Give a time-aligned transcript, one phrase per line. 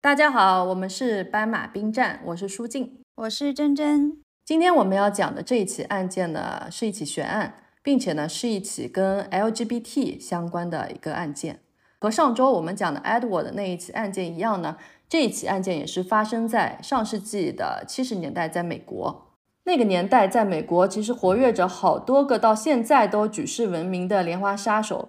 [0.00, 4.22] 大家好，我们是斑马兵站，我是舒静，我是珍珍。
[4.44, 11.58] 今天我们要讲的这一起案件呢，是一起悬案，并且呢是一起跟 LGBT 相关的一个案件。
[11.98, 14.76] 和上周我们讲的 Edward 的那一起案件一样呢，
[15.08, 19.32] 这一起案件也是发生在上世纪的七十年代，在美国。
[19.64, 25.08] 那个年代，在美国其实活跃着好多个到现在都举世闻名的连环杀手。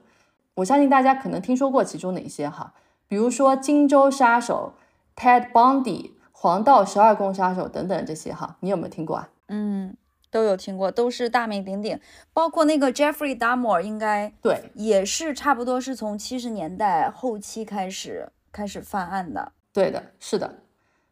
[0.55, 2.73] 我相信大家可能听说过其中的一些哈，
[3.07, 4.73] 比如说金州杀手
[5.19, 9.29] Ted Bundy、黄道十二宫杀手等等这些哈，你有没有听过啊？
[9.49, 9.97] 嗯，
[10.31, 11.99] 都有听过，都是大名鼎鼎。
[12.33, 19.51] 包括那个 Jeffrey Dahmer，应该对，也是差不多是从七十年代后期开始开始犯案的。
[19.73, 20.59] 对的，是的。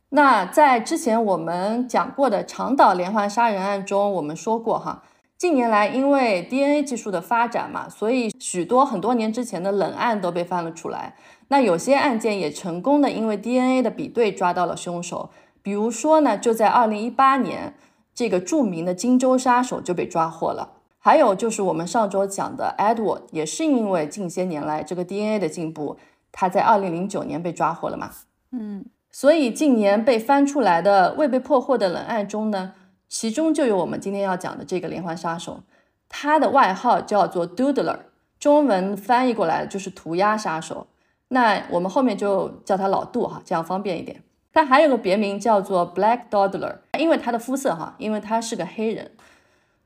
[0.09, 5.03] 那在之前我们讲过的长岛连环杀人案中，我们说过哈，
[5.38, 11.16] 近年来因为 DNA 技术的发展嘛，所以许多很多年之前的冷案都被翻了出来。
[11.50, 15.30] 那有些案件也成功的因为 DNA 的比对抓到了凶手。
[15.62, 17.73] 比如说呢，就在二零一八年，
[18.14, 20.73] 这个著名的荆州杀手就被抓获了。
[21.00, 25.98] 还有就是我们上周讲的 Edward，也是因为近些年来这个 DNA 的进步，
[26.31, 28.11] 他在二零零九年被抓获了嘛。
[28.52, 28.86] 嗯。
[29.09, 32.73] 所以近年被翻出来的未被破获的冷案中呢，
[33.08, 35.61] 其中就有我们今天要讲的这个连环杀手，
[36.08, 38.00] 他的外号叫做 Doodler，
[38.39, 40.88] 中文翻译过来就是涂鸦杀手。
[41.30, 44.23] 那我们后面就叫他老杜哈，这样方便一点。
[44.53, 49.11] 他还有个别名叫做 Black dodler 因为他的肤色哈，因为他是个黑人。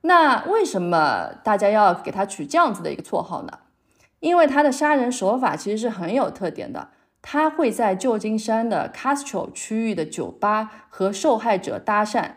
[0.02, 3.60] 那为什么大家要给他取这样子的一个绰号呢？
[4.20, 6.90] 因为他的杀人手法其实是很有特点的。
[7.22, 12.32] 他会在旧金山的 Castro 区域的酒吧和受害者搭讪，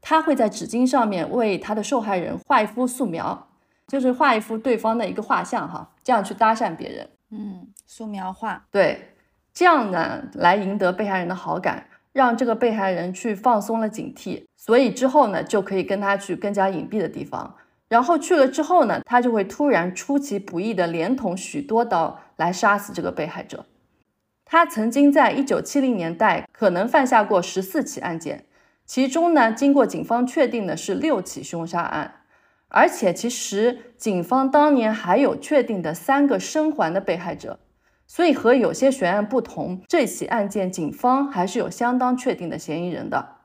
[0.00, 3.48] 他会在纸巾上面为他的受害人画一幅素描，
[3.86, 7.08] 就是画一幅对方的一个画像哈，这样去搭讪别人。
[7.30, 9.10] 嗯，素描画，对，
[9.52, 17.56] 这样呢来赢得被害人的好感，让这个被害人去放松了警惕，所以之后呢就可以跟他去更加隐蔽的地方，
[17.88, 23.66] 然后去了之后呢，他就会突然出其不意的连捅许多刀来杀死这个被害者。
[24.50, 28.46] 他曾经在一九七零年代可能犯下过十四起案件，
[28.86, 32.17] 其中呢，经过警方确定的是六起凶杀案，
[32.68, 37.58] 而且其实警方当年还有确定的三个生还的被害者，
[38.06, 43.36] 所以和有些悬案不同，这起案件警方还是有相当确定的嫌疑人的。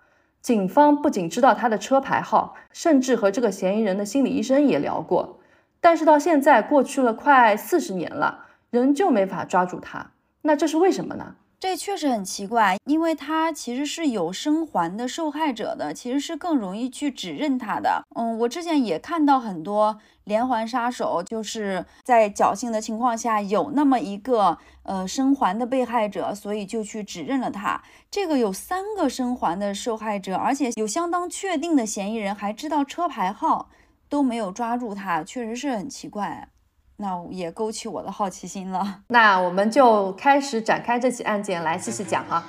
[0.42, 5.40] 警方不仅知道他的车牌号，甚至和这个嫌疑人的心理医生也聊过，
[5.80, 10.12] 但是到现在过去了快四十年了，仍旧没法抓住他。
[10.42, 11.36] 那这是为什么呢？
[11.64, 18.04] 这确实很奇怪，因为他其实是有生还的受害者的，其实是更容易去指认他的。
[18.18, 27.82] 嗯，我之前也看到很多连环杀手，就是在侥幸的情况下有那么一个呃生还的被害者，所以就去指认了他。
[28.12, 33.70] 这个有三个生还的受害者，而且有相当确定的嫌疑人，还知道车牌号，
[34.10, 36.50] 都没有抓住他，确实是很奇怪。
[36.98, 39.00] 那也勾起我的好奇心了。
[39.10, 42.44] 那我们就开始展开这起案件来细细讲哈。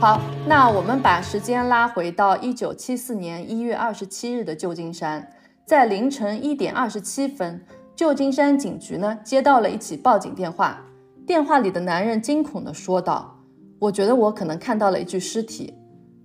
[0.00, 5.28] 好，那我们把时间拉回到一九七四年一月二十七日的旧金山，
[5.64, 7.60] 在凌晨一点二十七分，
[7.96, 10.78] 旧金山警局呢接到了一起报警电话。
[11.28, 13.36] 电话里的男人惊恐地说道
[13.78, 15.74] ：“我觉得我可能看到了一具尸体，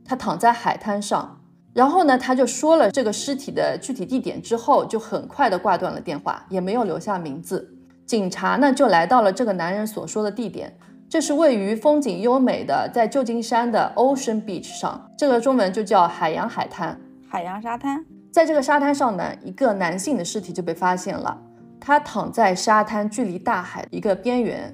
[0.06, 1.42] 他躺在海滩上。”
[1.76, 7.76] 然后呢，他就说了这个尸体的具体地点之后，就很快地挂断了电话，也没有留下名字。
[8.06, 10.74] 警察呢就来到了这个男人所说的地点，
[11.10, 16.98] 这是位于风景优美的在旧金山的 Ocean Beach 上，这个中文就叫海洋海滩。
[17.30, 21.38] 海洋沙滩，在这个沙滩上呢，一个男性的尸体就被发现了，
[21.78, 24.74] 他躺在沙滩距离大海一个边缘。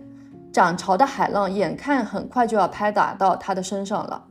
[0.51, 4.25] 涨潮的海浪眼看很快就要拍打到他的身上了，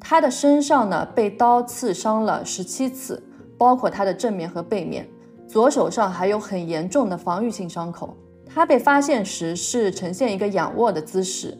[0.00, 3.22] 他的身上呢被刀刺伤了十七次，
[3.56, 5.08] 包括他的正面和背面，
[5.46, 8.16] 左手上还有很严重的防御性伤口。
[8.52, 11.56] 他被发现时是呈现一个仰卧的姿势，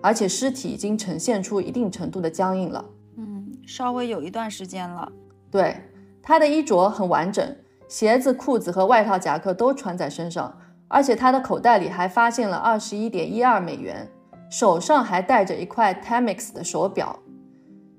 [0.00, 2.82] 而且尸体已经呈现出一定程度的僵硬了。
[3.18, 5.12] 嗯，稍微有一段时间了。
[5.50, 5.76] 对，
[6.22, 7.54] 他的衣着很完整，
[7.88, 10.56] 鞋子、裤子和外套、夹克都穿在身上。
[10.92, 14.10] 而且他的口袋里还发现了二十一点一二美元，
[14.50, 17.16] 手上还戴着一块 Timex 的手表。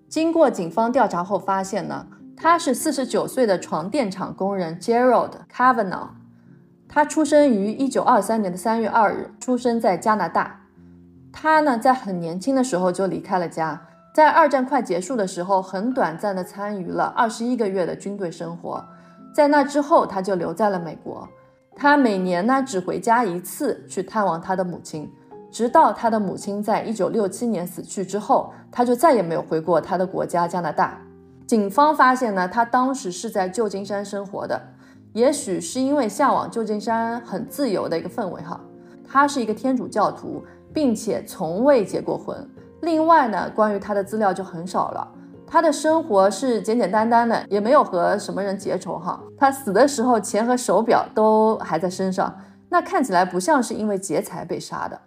[0.10, 2.06] 经过警方调查后发现呢，
[2.36, 6.10] 他是四十九岁的床垫厂工人 Gerald Kavanaugh。
[6.90, 10.60] 他出生于一九二三年的三月二日，出生在加拿大。
[11.32, 13.82] 他呢在很年轻的时候就离开了家，
[14.14, 18.86] 在二战快结束的时候，很短暂的参与了二十一个月的军队生活。
[19.34, 21.26] 在那之后，他就留在了美国。
[21.76, 25.12] 他每年呢只回家一次去探望他的母亲，
[25.52, 31.02] 直到他的母亲在一九六七年死去之后，他就再也没有回过他的国家加拿大。
[31.48, 34.62] 警方发现呢，他当时是在旧金山生活的，
[35.14, 38.60] 也许是因为向往旧金山很自由的一个氛围哈。
[39.06, 42.50] 他是一个天主教徒，并且从未结过婚。
[42.82, 45.08] 另外呢，关于他的资料就很少了。
[45.52, 49.20] 他的生活是简简单单的，也没有和什么人结仇哈。
[49.38, 52.34] 他死的时候，钱和手表都还在身上，
[52.70, 54.98] 那看起来不像是因为劫财被杀的。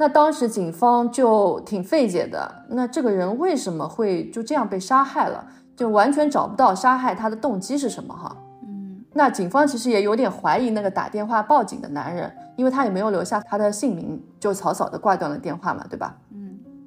[0.00, 5.46] 那当时警方就挺费解的，那这个人为什么会就这样被杀害了？
[5.76, 8.36] 就完全找不到杀害他的动机是什么哈。
[8.64, 16.16] 嗯，那警方其实也有点怀疑那个打电话报警的男人，因为他也没有留下他的姓名，就草草的挂断了电话嘛，对吧？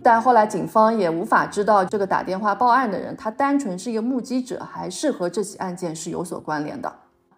[0.04, 6.92] 但后来警方也无法知道这个打电话报案的人，他单纯是一个目击者，还是和这起案件是有所关联的。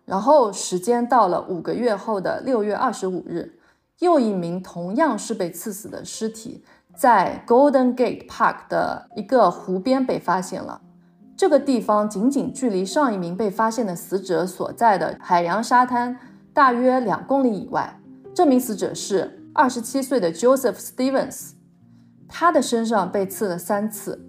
[0.06, 3.60] 然后时间到了五个月后的六月二十五日，
[4.00, 6.64] 又一名同样是被刺死的尸体
[6.96, 10.82] 在 Golden Gate Park 的一个湖边被发现了。
[11.36, 16.18] 这个地方仅仅距离上一名被发现的死者所在的海洋沙滩
[16.54, 18.00] 大约两公里以外。
[18.36, 21.53] 这名死者是二十七岁的 Joseph Stevens。
[22.36, 24.20] 他的身上被刺了三次，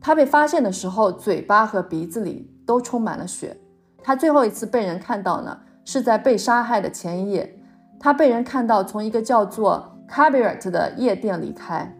[0.00, 3.56] 他被发现的时候，嘴巴和鼻子里都充满了血。
[4.02, 7.56] 他最后一次被人看到呢，是在被杀害的前一夜，
[8.00, 11.96] 他被人看到从一个叫做 Cabaret 的夜店离开。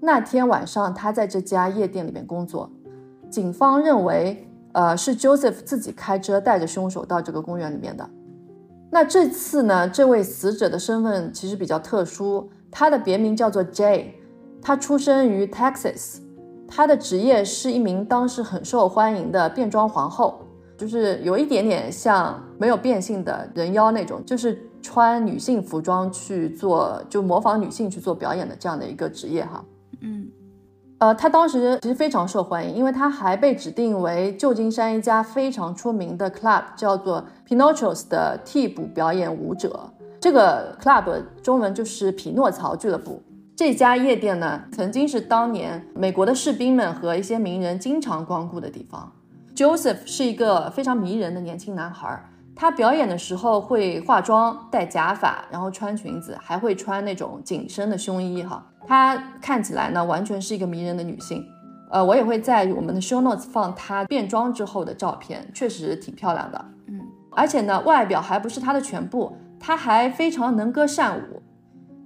[0.00, 2.70] 那天晚上，他在这家夜店里面工作。
[3.28, 8.08] 警方认为，呃，是 Joseph 自己开车带着凶手到这个公园里面的。
[8.88, 14.21] 那这次呢，这位死者的身份其实比较特殊，他的别名叫做 Jay。
[14.62, 16.18] 他出生于 Texas，
[16.68, 20.40] 他的职业是一名当时很受欢迎的变装皇后，
[20.78, 29.64] 就是有一点点像没有变性的人妖那种，就是穿女性服装去做，就模仿女性去做表演的这样的一个职业哈。
[30.00, 30.28] 嗯，
[30.98, 39.90] 呃，他当时其实非常受欢迎，因为他还被指定为旧金山一家非常出名的 club，叫做 Pinocchio's 的替补表演舞者。
[40.20, 43.20] 这个 club 中文就是匹诺曹俱乐部。
[43.54, 49.12] 这家夜店呢，曾经是当年美国的士兵们和一些名人经常光顾的地方。
[49.54, 52.18] Joseph 是一个非常迷人的年轻男孩，
[52.56, 58.42] 他表演的时候会化妆、戴假发，然后穿裙子，还会穿那种紧身的胸衣。
[58.42, 61.44] 哈，他看起来呢，完全是一个迷人的女性。
[61.90, 66.64] 呃，我也会在我们的 show notes 放她变装之后的照片，确实挺漂亮的。
[66.86, 66.98] 嗯，
[67.32, 71.42] 而且呢，外表还不是她的全部，她还非常能歌善舞。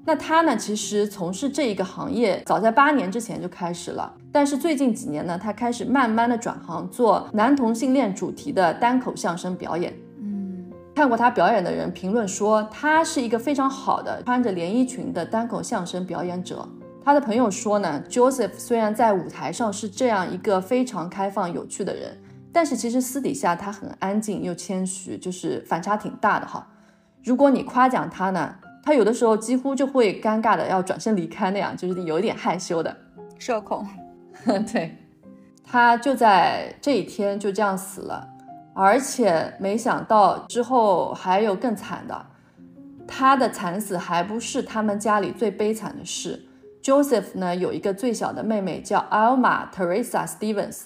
[0.09, 0.57] 那他呢？
[0.57, 4.15] 其实从事这一个行业，早在八年之前就开始了。
[4.31, 9.93] 但是最近几年呢，他开始慢慢的转行做男同性恋主题的单口相声表演。
[10.21, 10.65] 嗯，
[10.95, 16.65] 看过他表演的人评论说，他是一个非常好的穿着连衣裙的单口相声表演者。
[17.05, 22.17] 他的朋友说呢，Joseph 虽然在舞台上是这样一个非常开放有趣的人，
[22.53, 26.65] 但是其实私底下他很安静又谦虚，就是反差挺大的哈。
[27.25, 28.55] 如果你夸奖他呢？
[28.87, 32.97] 他有的时候几乎就会尴尬的要转身离开那样，就是有一点害羞的
[33.37, 33.85] 社恐。
[34.73, 34.97] 对，
[35.65, 38.29] 他就在这一天就这样死了，
[38.75, 42.27] 而且没想到之后还有更惨的。
[43.09, 46.47] 他的惨死还不是他们家里最悲惨的事。
[46.81, 50.83] Joseph 呢有一个最小的妹妹叫 Alma Teresa Stevens，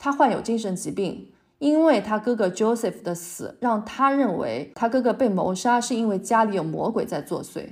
[0.00, 1.28] 她患有精神疾病。
[1.58, 7.66] 因为他哥哥 Joseph 的死，让他认为他哥哥被谋杀是因为家里有魔鬼在作祟。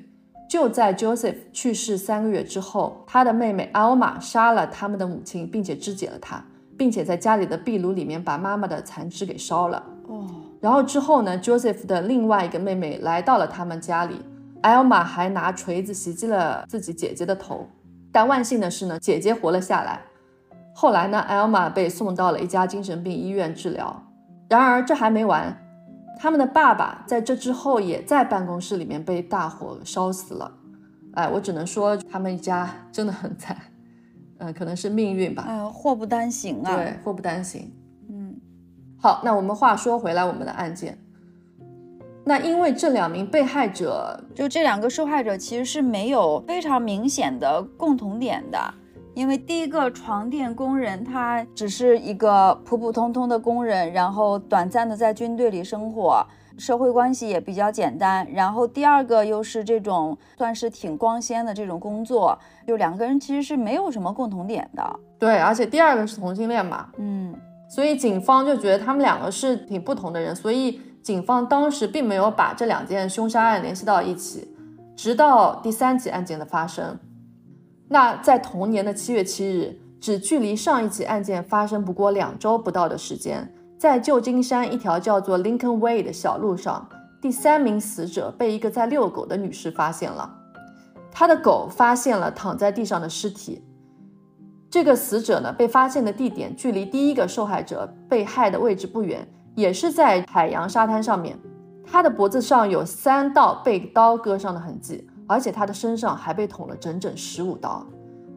[0.49, 6.43] 就在 Joseph 去世三个月之后，他的妹妹 Alma 杀了他们的母亲，并且肢解了他，
[6.79, 9.85] 并且在家里的壁炉里面把妈妈的残肢给烧了。
[10.07, 10.27] 哦，
[10.61, 14.21] 然后之后呢，Joseph 的另外一个妹妹来到了他们家里
[14.63, 17.67] ，Alma 还拿锤子袭击了自己姐姐的头，
[18.13, 20.03] 但万幸的是呢，姐姐活了下来。
[20.77, 24.03] 后来呢，Elma 被送到了一家精神病医院治疗。
[24.49, 25.57] 然而这还没完，
[26.19, 30.51] 他们的爸爸在这之后也在办公室里面被大火烧死了。
[31.15, 33.57] 哎，我只能说他们一家真的很惨。
[34.39, 35.45] 嗯， 可能是命运吧。
[35.47, 36.75] 哎，祸不单行啊。
[36.75, 37.73] 对，祸不单行。
[38.11, 38.35] 嗯，
[39.01, 40.99] 好，那我们话说回来，我们的案件。
[42.25, 48.75] 那因为这两名被害者，就这两个受害者其实是没有非常明显的共同点的。
[49.15, 56.27] 因为第一个床垫工人，他只是一个普普通通的工人，然后短暂的在军队里生活，
[56.59, 65.01] 社会关系也比较简单，然后第二个又是这种算是挺光鲜的这种工作，就两个人其实是没有什么共同点的。
[65.19, 67.33] 对，而且第二个是同性恋嘛，嗯，
[67.69, 74.53] 所以警方就觉得他们两个是挺不同的人，所以警方当时并没有把这两件凶杀案联系到一起，
[74.97, 76.99] 直到第三起案件的发生。
[77.89, 83.53] 那在同年的七月七日，只距离上一起案件发生不过两周不到的时间。
[83.79, 86.89] 在旧金山一条叫做 Lincoln Way 的小路上，
[87.21, 90.31] 第三名死者被一个在遛狗的女士发现了。
[91.13, 93.63] 她的狗发现了躺在地上的尸体。
[94.71, 101.39] 这个死者呢，被发现的地点距离第一个受害者被害的位置不远，也是在海洋沙滩上面。
[101.87, 107.87] 他的脖子上有三道被刀割伤的痕迹，而且他的身上还被捅了整整十五刀。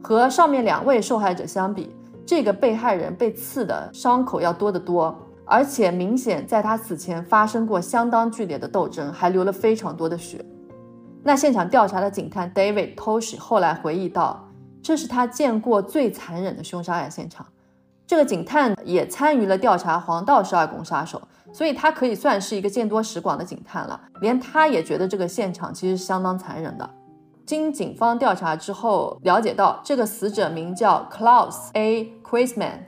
[0.03, 5.15] 和上面两位受害者相比，这个被害人被刺的伤口要多得多。
[5.50, 10.44] 而且明显在他死前发生过相当剧烈的斗争，还流了非常多的血。
[11.24, 14.50] 那现场调查的警探 David Tosh 后来回忆道，
[14.84, 17.46] 这是他见过最残忍的凶杀案现场。
[18.06, 24.00] 这个警探也参与了调查黄道十二宫杀手，所以他可以算是一个见多识广的警探了。
[24.22, 26.89] 连他也觉得这个现场其实是相当残忍的。
[27.46, 32.13] 经警方调查之后了解到，这个死者名叫 Klaus A.
[32.24, 32.80] Chrisman。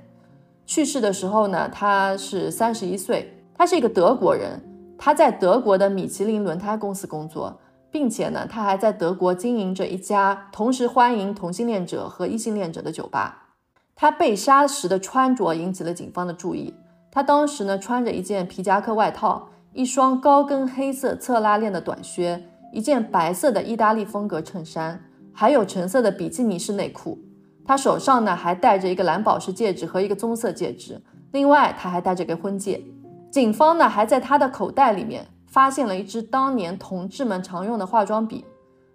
[0.66, 3.36] 去世的时候呢，他是三十一岁。
[3.56, 4.62] 他是一个德国人，
[4.98, 7.60] 他在德国的米其林轮胎公司工作，
[7.92, 13.50] 并且呢，他还在德国经营着一家同时欢迎同性恋者和异性恋者的酒吧。
[13.96, 16.74] 他被杀时的穿着引起了警方的注意。
[17.20, 27.20] 他当时呢，穿着一件皮夹克外套，一双高跟黑色侧拉链的短靴，一件白色的意大利风格衬衫，还有橙色的比基尼式内裤。
[27.66, 31.02] 他手上呢还戴着一个蓝宝石戒指和一个棕色戒指，
[31.34, 32.82] 另外他还戴着个婚戒。
[33.30, 38.46] 警方呢还在他的口袋里面发现了一支当年同志们常用的化妆笔，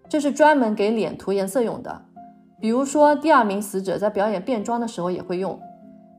[0.08, 2.06] 这是专门给脸涂颜色用的。
[2.58, 5.60] 比如说第二名死者在表演变装的时候也会用，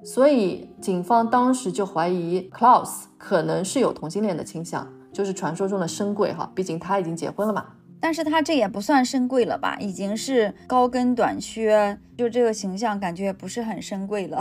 [0.06, 7.66] 所以警方当时就怀疑 Klaus 可能是有同性恋的倾向，就是传说中的深贵哈，毕竟他已经结婚了嘛。
[8.00, 14.40] 但是他这也不算深贵了吧，已经是高跟短靴，就这个形象感觉不是很深贵了。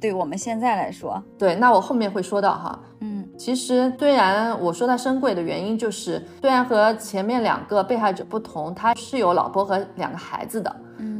[0.00, 11.11] 对我们现在来说，对，那我后面会说到哈，嗯，其实虽然我说他深贵的原因就是，虽然和前面两个被害者不同，他是有老婆和两个孩子的，嗯，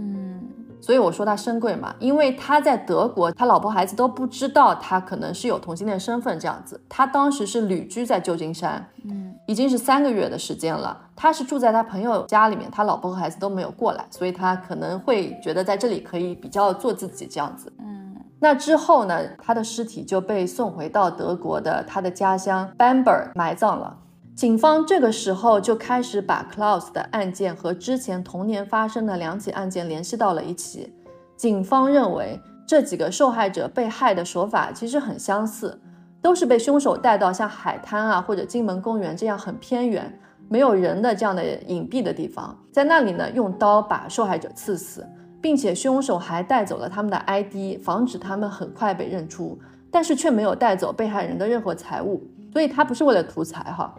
[0.83, 9.23] 所以我说他深贵嘛，因为他在德国，他老婆孩子都不知道他可能是有同性恋身份这样子，他当时是旅居在旧金山，嗯。
[9.49, 17.71] 已经是三个月的时间了，他是住在他朋友家里面，他老婆和孩子都没有过来，所以他可能会觉得在这里可以比较做自己这样子。
[17.81, 23.97] 嗯，那之后呢，他的尸体就被送回到德国的他的家乡 Bamberg 埋葬了。
[24.35, 30.93] 警方这个时候就开始把 Klaus 的案件和之前同年发生的两起案件联系到了一起。
[31.37, 35.81] 警方认为这几个受害者被害的手法其实很相似。
[36.23, 45.05] 都是被凶手带到像海滩啊或者金门公园这样很偏远、没有人的这样的隐蔽的地方，在那里呢用刀把受害者刺死，
[45.41, 49.59] 并且凶手还带走了他们的 ID，防止他们很快被认出，
[49.91, 52.23] 但是却没有带走被害人的任何财物，
[52.53, 53.93] 所以他不是为了图财哈。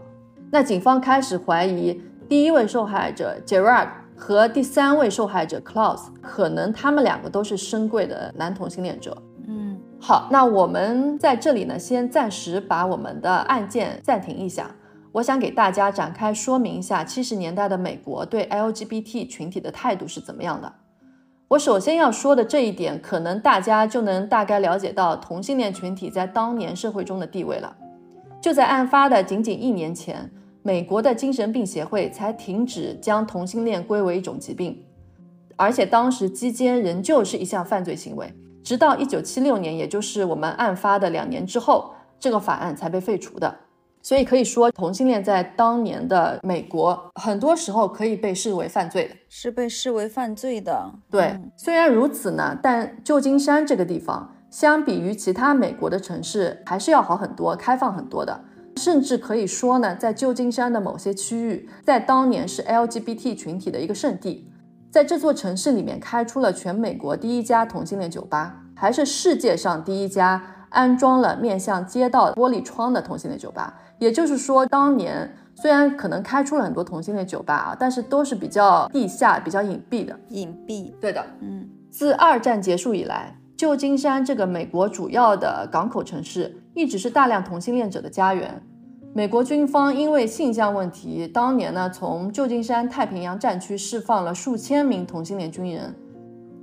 [0.53, 9.17] 那警方开始怀疑第一位受害者 Gerard 和第三位受害者 Klaus，可能他们两个都是深贵的男同性恋者。
[9.47, 14.69] 嗯好，那我们在这里呢，先暂时把我们的案件暂停一下。
[15.13, 20.71] 我想给大家展开说明一下七十年代的美国对 LGBT 群体的态度是怎么样的。
[21.47, 27.75] 我首先要说的这一点，可能大家就能大概了解到同性恋群体在当年社会中的地位了。
[28.39, 30.29] 就在案发的仅仅一年前，
[30.65, 34.81] 美国的精神病协会才停止将同性恋归为一种疾病，
[35.57, 38.33] 而且当时基奸仍旧是一项犯罪行为。
[38.63, 43.53] 直到一九七六年，也就是我们案发的两年之后，这个法案才被废除的。
[44.01, 50.89] 所以可以说，同性恋在当年的美国，很多时候可以被视为犯罪的，是被视为犯罪的。
[51.09, 58.41] 对，虽然如此呢，但旧金山这个地方，相比于其他美国的城市，还是要好很多，开放很多的。
[58.77, 64.49] 甚至可以说呢，在旧金山的某些区域，在当年是 LGBT 群体的一个圣地。
[64.91, 73.79] 在这座城市里面开出了全美国第一家同性恋酒吧，还是世界上第一家安装了面向街道玻璃窗的同性恋酒吧。
[73.97, 80.19] 也就是说，当年虽然可能开出了很多同性恋酒吧啊，但是都是比较地下、比较隐蔽的。
[80.29, 81.69] 隐蔽，对的，嗯。
[81.89, 88.61] 自二战结束以来，旧金山这个美国主要的港口城市一直是大量同性恋者的家园。
[89.13, 95.95] 美国军方因为性向问题，当年呢从旧金山太平洋战区释放了数千名同性恋军人，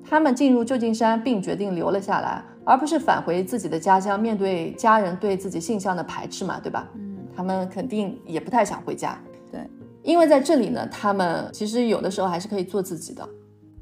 [0.05, 6.87] 他们进入旧金山并决定留了下来，而不是返回自己的家乡，面对家人对自己性向的排斥嘛，对吧？
[6.97, 9.19] 嗯，他们肯定也不太想回家。
[9.51, 9.59] 对，
[10.03, 13.27] 因为在这里呢，他们其实有的时候还是可以做自己的。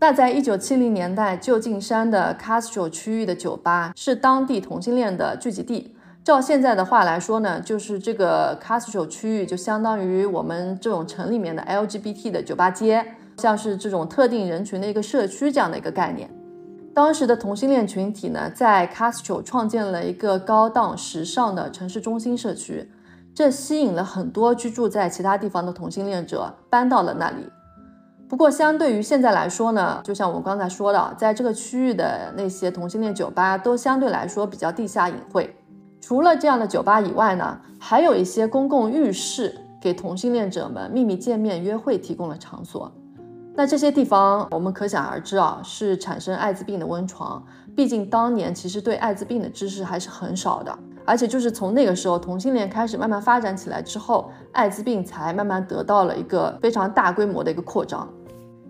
[0.00, 5.96] 那在一九七零年代，旧金山的 Castro 区域的酒吧是当地同性恋的聚集地。
[6.22, 13.04] 照现在的话来说呢，就是这个 Castro 区域就相当于我们这种城里面的 LGBT 的酒吧街，
[13.38, 16.30] 像是这种特定人群的一个社区这样的一个概念。
[16.94, 22.88] 当时的同性恋群体呢，在 Castro 创建了一个高档时尚的城市中心社区，
[23.34, 27.50] 这吸引了很多居住在其他地方的同性恋者搬到了那里。
[28.28, 35.56] 不过，相对于现在来说呢，就像我刚才说的，在这个区域的那些同性恋酒吧都相对来说比较地下隐晦。
[36.00, 42.92] 除了这样的酒吧以外呢，还有一些公共浴室给同性恋者们秘密见面、约会提供了场所。
[43.54, 47.42] 那这些地方我们可想而知啊，是产生艾滋病的温床。
[47.74, 58.08] 毕竟当年其实对艾滋病的知识还是很少的，而且就是从那个时候同性恋开始慢慢发展起来之后，艾滋病才慢慢得到了一个非常大规模的一个扩张。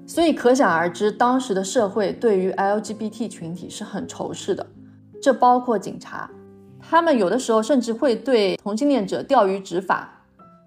[0.08, 4.66] 所以可想而知，当时的社会对于 LGBT 群体是很仇视的，
[5.22, 6.30] 这包括警察，
[6.80, 10.08] 他们有的时候甚至会对同性恋者钓鱼执法。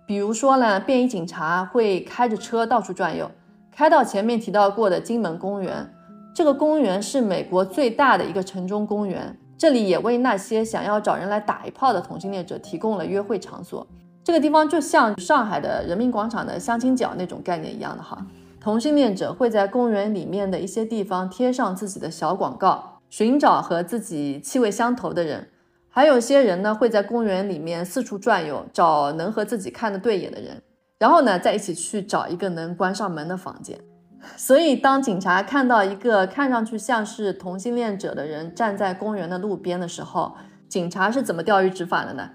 [0.05, 3.31] 比如说呢，便衣警察会开着车到处转悠，
[3.71, 5.91] 开到前面提到过的金门公园。
[6.35, 13.87] 这个公园是美国最大的一个城中公园，这里也为那些想要找人来打一炮的同性恋者提供了约会场所。
[14.23, 18.23] 这个地方就像上海的人民广场的相亲角那种概念一样的哈。
[18.61, 25.49] 同性恋者会在公园里面的一些地方贴上自己的小广告，寻找和自己气味相投的人。
[25.89, 30.61] 还有些人呢会在公园里面四处转悠，找能和自己看得对眼的人，
[30.99, 33.79] 然后呢再一起去找一个能关上门的房间。
[34.37, 40.35] 所以，当警察看到一个看上去像是同性恋者的人站在公园的路边的时候，
[40.69, 42.29] 警察是怎么钓鱼执法的呢？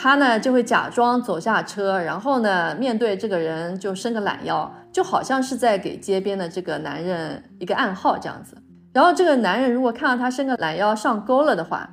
[0.00, 8.56] 他呢就会假装走下车，然后呢面对这个人就伸个懒腰，就好像是在给街边的这个男人一个暗号这样子。
[8.92, 11.90] 然后这个男人如果看到他伸个懒腰上钩了的话，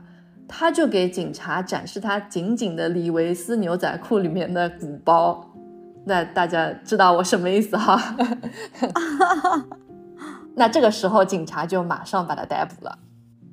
[0.47, 5.43] 他就给警察展示他紧紧的李维斯牛仔裤里面的鼓包。
[6.05, 8.15] 那大家知道我什么意思哈？
[10.53, 12.99] 那这个时候警察就马上把他逮捕了。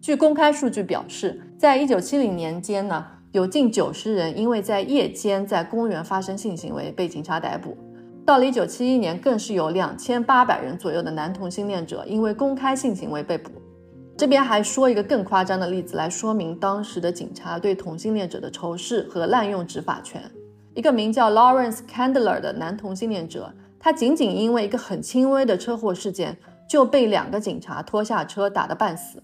[0.02, 3.06] 据公开数据表示，在一九七零年间呢。
[3.32, 7.74] 有近九十人因为在夜间在公园发生性行为被警察逮捕。
[8.26, 13.50] 到了一九七一年，更是有两千八百人左右的男同性恋者因为公开性行为被捕。
[14.18, 20.22] 这边还说一个更夸张的例子来说明当时的警察对同性恋者的仇视和滥用执法权。
[20.74, 26.36] 一个名叫 Lawrence Candler 的男同性恋者，他仅仅因为一个很轻微的车祸事件
[26.68, 29.22] 就被两个警察拖下车打得半死，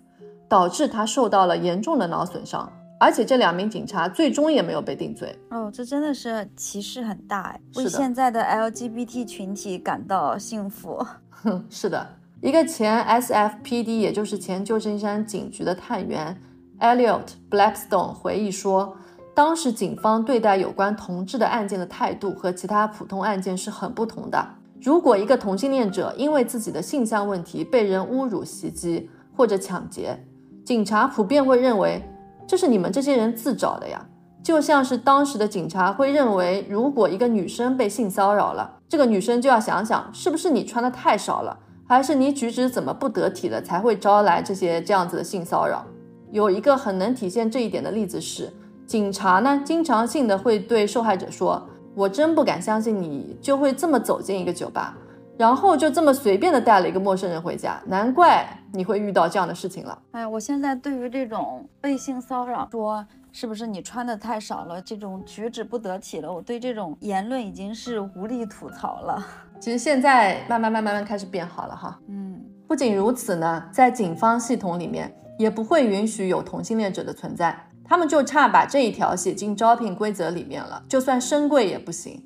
[0.49, 2.73] 导致他受到了严重的脑损伤。
[3.01, 11.07] 而且这两名警察最终也没有被定罪哦，这真的是歧视很大哎，为现在的 LGBT 群体感到幸福。
[11.31, 12.05] 哼，是的，
[12.41, 16.37] 一个前 SFPD，也就是前旧金山警局的探员
[16.81, 18.97] Elliot Blackstone 回忆说，
[19.33, 24.45] 当时警方对待有关同志的案件的态度和其他普通案件是很不同的。
[24.83, 30.19] 如果一个同性恋者因为自己的性向问题被人侮辱、袭击或者抢劫，
[30.65, 32.03] 警察普遍会认为。
[32.49, 34.03] 这是你们这些人自找的呀，
[34.43, 45.85] 就像是当时的警察会认为，如果一个女生被性骚扰了，这个女生就要想想，是不是你穿的太少了，还是你举止怎么不得体了，才会招来这些这样子的性骚扰。
[46.33, 48.51] 有一个很能体现这一点的例子是，
[48.87, 54.97] 警察呢经常性的会对受害者说：“我真不敢相信你就会这么走进一个酒吧。”
[55.39, 59.97] 然后就这么随便的带了一个陌生人回家，难怪你会遇到这样的事情了。
[60.11, 69.25] 哎呀，我现在对于这种被性骚扰，说是不是你穿的太少了，这种举止不得体了，我对这种言论已经是无力吐槽了。
[69.61, 71.97] 其实现在慢慢慢慢慢开始变好了哈。
[72.09, 82.25] 嗯，不仅如此呢，在警方系统里面也不会允许有同性恋者的存在，他们就差把这一条写进招聘规则里面了，就算深贵也不行。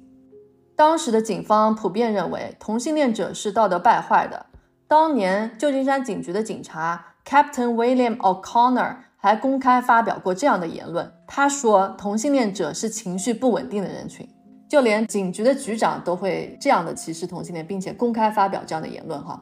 [0.82, 4.46] 当时的警方普遍认为同性恋者是道德败坏的。
[4.88, 14.28] 当年旧金山警局的警察 Captain William O'Connor 还公开发表过这样的言论，他说同性恋者是情绪不稳定的人群，
[14.68, 19.22] 就连警局的局长都会这样的歧视同性恋，并且公开发表这样的言论。
[19.22, 19.40] 哈，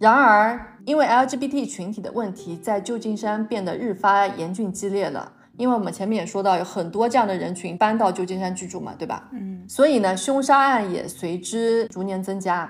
[0.00, 5.34] 然而因为 LGBT 群体的问题在旧金山变得日发严峻激烈了。
[5.60, 9.28] 因为我们前面也说到，有很多这样的人群搬到旧金山居住嘛，对吧？
[9.32, 12.68] 嗯，所以呢，凶杀案也随之逐年增加。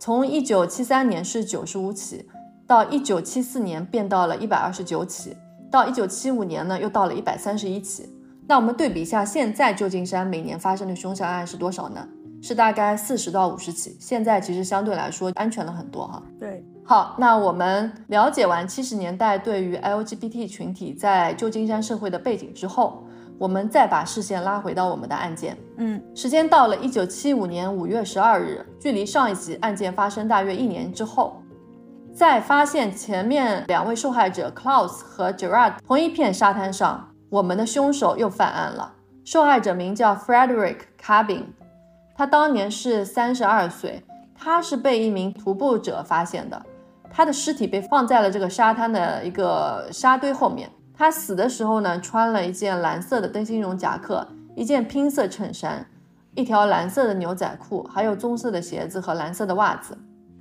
[0.00, 2.28] 从一九七三年是九十五起，
[2.66, 5.36] 到一九七四年变到了一百二十九起，
[5.70, 8.08] 到一九七五年呢又到了一百三十一起。
[8.48, 12.04] 那我们对比一下，现在旧金山每年发生的凶杀案是多少呢？
[12.42, 13.96] 是大概四十到五十起。
[14.00, 16.20] 现在其实相对来说安全了很多哈。
[16.40, 16.64] 对。
[16.92, 23.02] 好，那我们了解完七十年代对于 LGBT 群体在旧金山社会的背景之后，
[23.38, 25.56] 我们再把视线拉回到我们的案件。
[25.78, 31.40] 嗯，时间到了一九七五年五月十二日，距离上一起案件发生大约一年之后，
[32.14, 38.92] 在发现前面两位受害者 Klaus 和 Gerard 同一片沙滩上，我们的凶手又犯案了。
[39.24, 41.44] 受害者名叫 Frederick Cabin，
[42.14, 46.62] 他当年是三十二岁，他是被一名徒步者发现的。
[47.12, 50.70] 他的尸体被放在了这个沙滩的一个沙堆后面。
[50.94, 55.84] 他死的时候呢，穿了一件蓝色的灯芯绒夹克，一件拼色衬衫，
[56.34, 59.96] 一条蓝色的牛仔裤，还有棕色的鞋子和蓝色的袜子。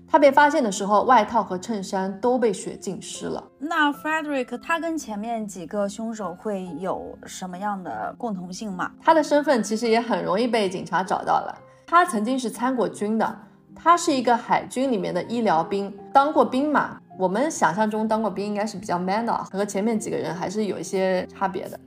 [0.08, 3.42] 他被发现的时候，外套和衬衫都被血浸湿了。
[3.58, 8.92] 那 Frederick 他跟前面几个凶手会有什么样的共同性吗？
[9.02, 11.58] 他的身份其实也很容易被警察找到了。
[11.88, 13.38] 他曾经是参过军的。
[13.76, 16.98] 他是一个海军里面的医疗兵，当过兵嘛？
[17.18, 21.80] 我们想象中当过兵应该是比较 man 的，和前面几个人还是有一些差别的。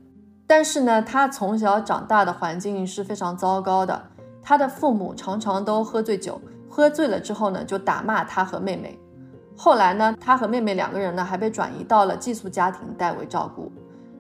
[0.46, 4.00] 但是呢，他从小长大的环境是非常糟糕的，
[4.42, 8.98] 他的父母常常都喝醉酒，喝醉了之后呢，就打骂他和妹妹。
[9.56, 13.72] 后来呢，他和妹妹两个人呢，还被转移到了寄宿家庭代为照顾。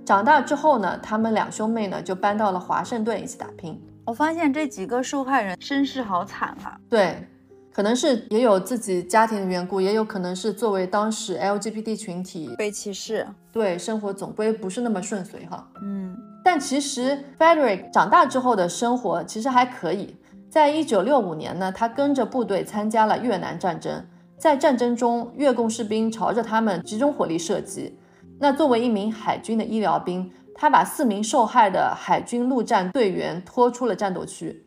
[0.04, 3.80] 长大之后呢，他们两兄妹呢，就搬到了华盛顿一起打拼。
[4.06, 6.78] 我发现这几个受害人身世好惨啊。
[6.88, 7.28] 对。
[7.74, 15.68] 可能是也有自己家庭的缘故，也有可能是作为当时 LGBT 群体被歧视，对生活总归不是那么顺遂哈。
[15.82, 20.14] 嗯，但其实 Frederick 长大之后的生活其实还可以。
[20.48, 24.06] 在一九六五年呢，他跟着部队参加了越南战争，
[24.38, 27.98] 在战争中，越共士兵朝着他们集中火力射击。
[28.38, 34.64] 那作为一名海军的医疗兵，他把四名受害的海军陆战队员拖出了战斗区。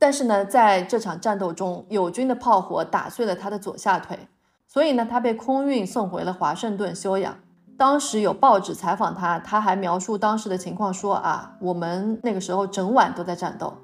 [0.00, 4.18] 但是呢，在这场战斗中，友军的炮火打碎了他的左下腿，
[4.66, 7.36] 所以呢，他被空运送回了华盛顿休养。
[7.76, 13.74] 当时有报纸采访他，他还描述当时的情况说：“啊，我们那个时候整晚都在战斗。”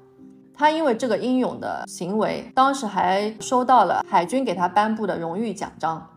[0.57, 6.09] 他因为这个英勇的行为，当时还收到了海军给他颁布的荣誉奖章。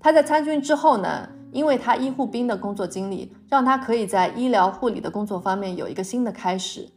[0.00, 6.88] 他在参军之后呢，因为他医护兵的工作经历，让他可以在医疗护理的工作方面有一个新的开始。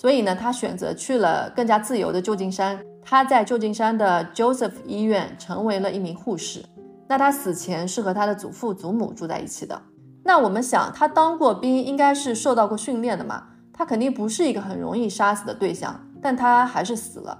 [0.00, 2.78] 所以呢，他选择去了更加自由的旧金山。
[3.02, 6.64] 他在旧金山的 Joseph 医院成为了一名护士。
[7.08, 9.82] 那他死前是和他的祖父祖母住在一起的。
[10.22, 13.42] 那我们想，他当过兵，应该是受到过训练的嘛？
[13.72, 17.36] 他肯定不是一个很容易杀死的对象，但他还是死了。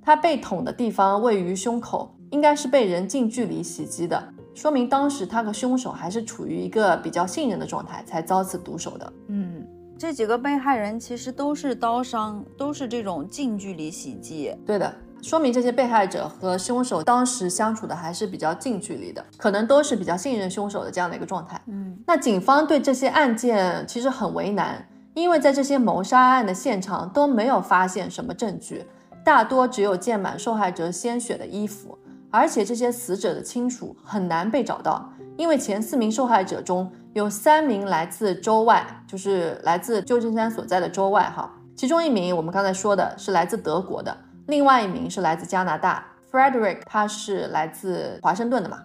[0.00, 4.22] 他被捅的地方位于胸口，应该是被人近距离袭击的，
[4.54, 9.12] 说明当时他和凶手还是处于一个比较信任的状态，才遭此毒手的。
[9.26, 9.55] 嗯。
[9.98, 14.54] 这几个被害人其实都是刀伤，都是这种近距离袭击。
[14.66, 21.58] 对的，说明这些被害者和凶手当时相处的还是比较近距离的，可能都是比较信任凶手的这样的一个状态。
[21.68, 28.84] 嗯，那警方对这些案件其实很为难，因为在这些谋杀案的现场都没有发现什么证据，
[29.24, 31.96] 大多只有溅满受害者鲜血的衣服，
[32.30, 36.92] 而且这些死者的亲属很难被找到，因为前四名受害者中。
[37.16, 41.50] 有三名来自州外，就是来自旧金山所在的州外哈。
[41.74, 44.14] 其中一名我们刚才说的是来自德国的，
[44.48, 46.04] 另外一名是来自加拿大。
[46.30, 48.82] Frederick 他是来自华盛顿的嘛。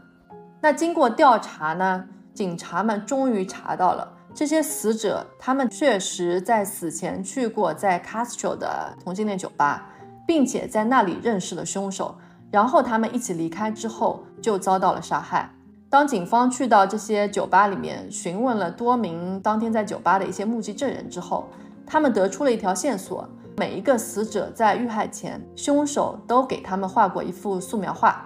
[0.61, 9.89] 那经过调查呢，警察们终于查到了这些死者，他们确实在死前去过在 Castro 的同性恋酒吧，
[10.25, 12.15] 并且在那里认识了凶手，
[12.49, 15.51] 然后他们一起离开之后就遭到了杀害。
[15.91, 21.49] 当警方去到这些酒吧里面询问了多名当天在酒吧的一些目击证人之后，
[21.85, 23.27] 他们得出了一条线索：
[23.57, 28.25] 每一个死者在遇害前，凶手都给他们画过一幅素描画，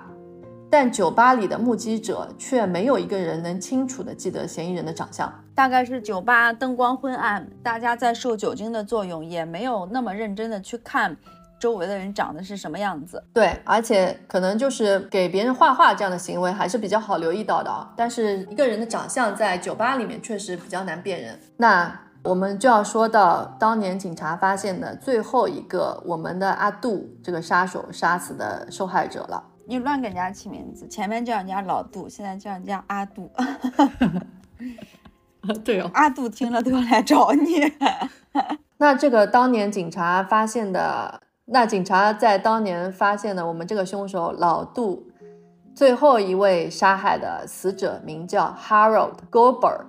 [0.70, 5.34] 但酒吧里的目击者却没有一个人能清楚地记得嫌疑人的长相。
[5.56, 11.18] 大概是酒吧灯光昏暗，大家在受酒精的作用，也没有那么认真的去看。
[11.66, 13.24] 周围的人长得是什么样子？
[13.34, 17.92] 对，而且可能就是给别人画画这样的行为还是比较好留意到的啊。
[17.98, 21.40] 但是一个人的长相在酒吧里面确实比较难辨认。
[21.58, 29.44] 那我们就要说到当年警察发现的最后一个我们的阿杜这个杀手杀死的受害者了。
[29.66, 33.32] 你乱给人家起名字，前面叫人家老杜，现在叫人家阿杜。
[35.66, 37.74] 对哦，阿杜听了都要来找你。
[38.78, 45.06] 那这个当年警察发现的，那警察在当年发现的我们这个凶手老杜，
[45.76, 49.82] 最后一位杀害的死者名叫 Harold Gober，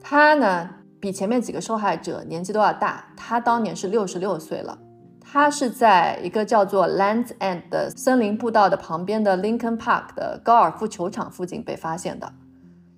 [0.00, 4.78] 他呢比前面几个受害者年纪都要大，他当年是六十六岁了。
[5.20, 12.32] 他是在一个叫做 Lands End 的森林步道的旁边的 Lincoln Park 的高尔夫球场附近被发现的。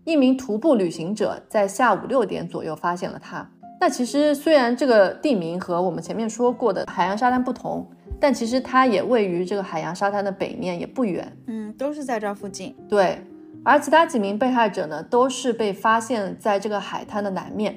[0.04, 3.48] 一名徒步旅行者在下午六点左右发现了他。
[3.80, 7.87] 那其实虽然这个地名和我们前面说过的海洋沙滩不同，
[8.18, 11.37] 但其实它也位于这个海洋沙滩的北面，也不远。
[11.48, 12.74] 嗯，都是在这儿附近。
[12.88, 13.22] 对，
[13.62, 17.76] 而其他几名被害者呢，都是被发现在这个海滩的南面。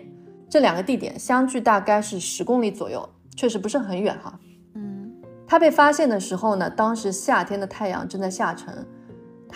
[0.50, 4.40] 这两个地点相距大概是十公里左右，确实不是很远哈。
[4.76, 5.12] 嗯，
[5.46, 8.86] 他被发现的时候呢，当时夏天的太阳正在下沉。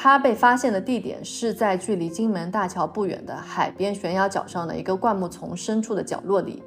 [0.04, 6.64] 他被发现的地点是在距离金门大桥不远的海边悬崖角上的一个灌木丛深处的角落里。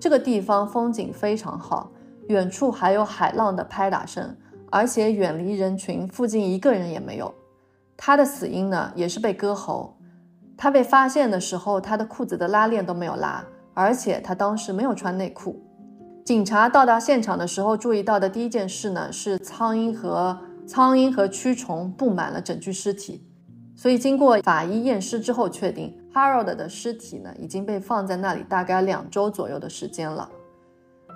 [0.00, 1.90] 这个地方风景非常好，
[2.28, 4.34] 远处还有海浪的拍打声，
[4.70, 7.34] 而且远离人群，附近一个人也没有。
[7.98, 9.98] 他的死因呢，也是被割喉。
[10.56, 15.62] 他被发现的时候，他的裤子的拉链都没有拉，而且他当时没有穿内裤。
[16.24, 20.38] 警察到达现场的时候，注意到的第一件事呢，是苍蝇和。
[20.70, 23.26] 苍蝇和蛆虫布满了整具尸体，
[23.74, 30.30] 所以经过法医验尸之后，确定 Harold 的尸体呢已经被放在那里大概两周左右的时间了。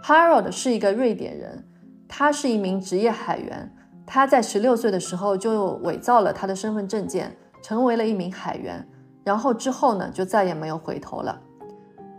[0.03, 1.64] Harold 是一个瑞典人，
[2.09, 3.73] 他是一名职业海员，
[4.05, 8.85] 他在十六岁的时候就伪造了他的身份证件，成为了一名海员，
[9.23, 11.40] 然后之后呢就再也没有回头了。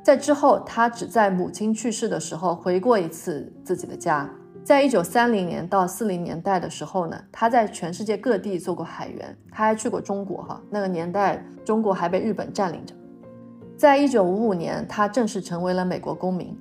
[0.01, 4.29] 在之后，他只在母亲去世的时候回过一次自己的家。
[4.65, 10.59] 在一九三零年到四零年代的时候呢，他在全世界各地做过海员，他还去过中国哈。
[10.71, 12.95] 那个年代，中国还被日本占领着。
[13.77, 16.57] 在一九五五年，他正式成为了美国公民。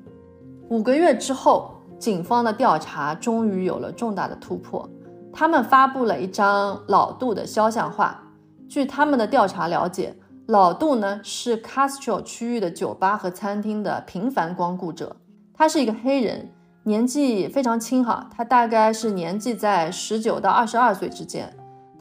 [0.69, 4.87] 五个月之后，警方的调查终于有了重大的突破，
[5.33, 8.23] 他们发布了一张老杜的肖像画。
[8.69, 10.15] 据他们的调查了解，
[10.49, 15.17] 老杜呢是 Castro 区域的酒吧和餐厅的频繁光顾者，
[15.55, 16.51] 他是一个黑人。
[16.87, 21.51] 年纪非常轻哈，他大概是年纪在十九到二十二岁之间。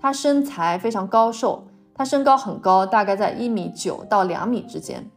[0.02, 1.66] 他身材非常高瘦，
[1.96, 5.10] 他身高很高，大概在一米九到两米之间。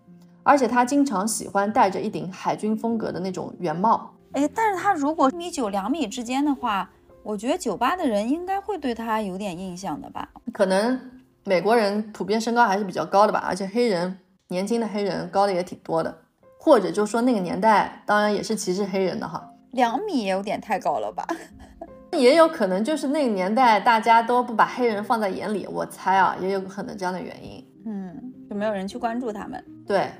[0.45, 4.09] 而且他经常喜欢戴着一顶海军风格的那种圆帽。
[4.35, 6.89] 哎，但是他如果一米九两米之间的话，
[7.25, 10.29] 我觉得酒吧的人应该会对他有点印象的吧？
[10.53, 11.01] 可能
[11.43, 16.19] 美国人普遍身高还是比较高的吧，而且黑人年轻的黑人高的也挺多的，
[16.57, 19.45] 或者就说那个年代当然也是歧视黑人的哈。
[19.77, 21.25] 两米也有点太高了吧？
[22.13, 27.65] 也有可能就是那个年代大家都不把黑人放在眼里，我猜啊，也有可能这样的原因。
[27.85, 29.63] 嗯，就没有人去关注他们。
[29.87, 30.11] 对，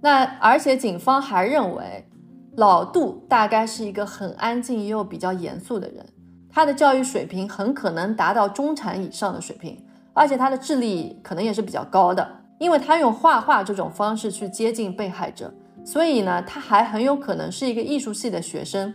[0.00, 2.08] 那而且警方还认为
[2.56, 6.04] 老杜大概是一个很安静又比较严肃的人，
[6.50, 12.26] 他的教育水平很可能达到中产以上的水平，而且他的智力可能也是比较高的，
[12.58, 15.52] 因为他用画画这种方式去接近被害者。
[15.84, 18.94] 所以呢，他还很有可能是一个艺术系的学生。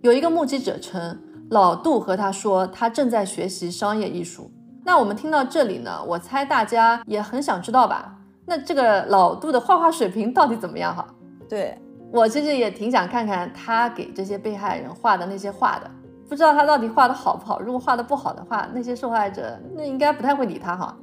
[0.00, 4.50] 有一个目击者称，老杜和他说，他正在学习商业艺术。
[4.84, 8.18] 那我们听到这里呢，我猜大家也很想知道吧？
[8.46, 10.96] 那这个老杜的画画水平到底怎么样？
[10.96, 11.06] 哈，
[11.48, 11.78] 对
[12.10, 15.90] 我其实也挺想看看他给这些被害人画的那些画的，
[16.28, 17.60] 不知道他到底画的好不好。
[17.60, 20.96] 如果画的不好的话，那些受害者那应该不太会理他哈。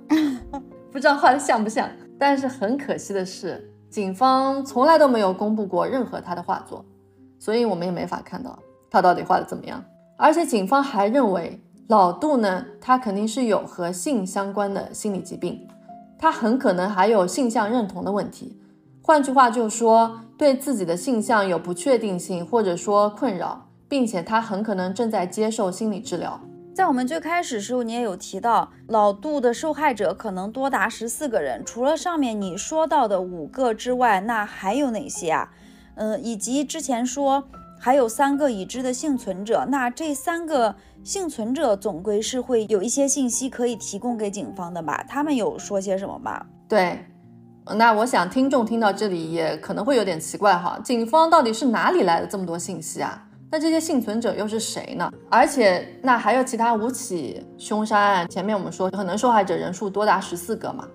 [0.92, 1.88] 不知道画的像不像？
[2.20, 3.72] 但是很可惜的是。
[3.89, 6.86] 警方从来都没有公布过任何他的画作，
[7.39, 8.58] 所以我们也没法看到
[8.89, 9.84] 他到底画的怎么样。
[10.15, 15.67] 而且警方还认为老杜呢，他肯定是有和性相关的心理疾病，
[16.19, 18.62] 他很可能还有性向认同的问题。
[19.02, 26.39] 换句话就是说，对自己的性向有不确定性或者说困扰，并且他很可能正在接受心理治疗。
[26.80, 35.52] 在我们最开始时候，你也有提到老杜的受害者可能多达十四个人，除了上面你说到的五个之外，那还有哪些啊？
[35.96, 37.44] 嗯，以及之前说
[37.78, 45.04] 还有三个已知的幸存者，那这三个幸存者总归是会有一些信息可以提供给警方的吧？
[45.06, 46.46] 他们有说些什么吗？
[46.70, 47.06] 对，
[47.76, 53.26] 那我想听众听到这里也可能会有点奇怪哈，警方到底是哪里来的这么多信息啊？
[53.52, 55.12] 那这些幸存者又是谁呢？
[55.30, 60.88] 而且那还有其他五起凶杀案，前面我们说可能受害者人数多达十四个嘛。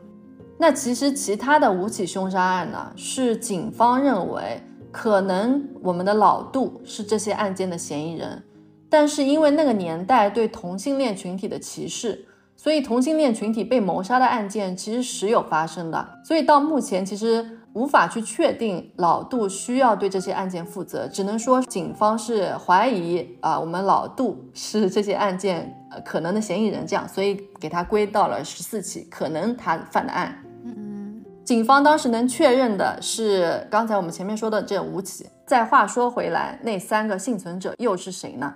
[0.56, 4.62] 那其实其他的五起凶杀案呢，是警方认为
[4.92, 8.40] 可能我们的老杜是这些案件的嫌疑人，
[8.88, 12.24] 但是因为那个年代对同性恋群体的歧视，
[12.56, 16.08] 所以同性恋群体被谋杀的案件其实时有发生的。
[16.24, 30.34] 所以到目前其实无法去确定老杜需要对这些案件负责，只能说警方是怀疑啊，我们老杜是这些案件呃可能的嫌疑人，这样，所以给他归到了十四起可能他犯的案。
[30.64, 35.26] 嗯，警方当时能确认的是刚才我们前面说的这五起。
[35.46, 38.54] 再话说回来，那三个幸存者又是谁呢？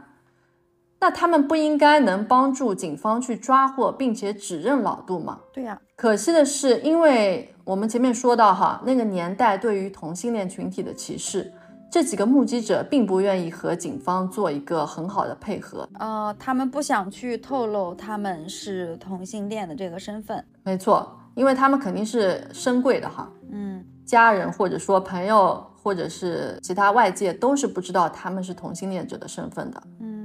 [1.01, 5.39] 那他们不应该能帮助警方去抓获并且指认老杜吗？
[5.53, 5.81] 对呀。
[5.95, 11.53] 可惜的是，因为我们前面说到哈，那个年代对于同性恋群体的歧视，
[11.91, 15.89] 这几个目击者并不愿意和警方做一个很好的配合。
[15.99, 20.45] 呃，他们不想去透露他们是同性恋的这个身份。
[20.65, 23.31] 没错，因为他们肯定是深贵的哈。
[23.51, 29.83] 嗯，家人或者说朋友或者是其他外界都是不知道他们是同性恋者的身份的。
[30.01, 30.18] 嗯。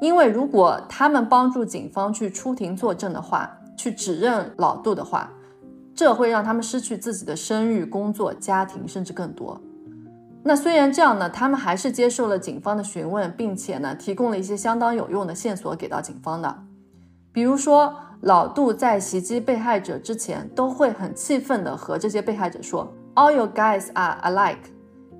[0.00, 5.30] 因为如果他们帮助警方去出庭作证的话，去指认老杜的话，
[5.94, 9.60] 这会让他们失去自己的声誉、工作、家庭，甚至更多。
[10.42, 16.58] 那虽然这样呢，他们还是接受了警方的询问，并且呢，提供了一些相当有用的线索给到警方的。
[17.30, 24.70] 比如说，老杜在袭击被害者之前，都会很气愤地和这些被害者说：“All your guys are alike。”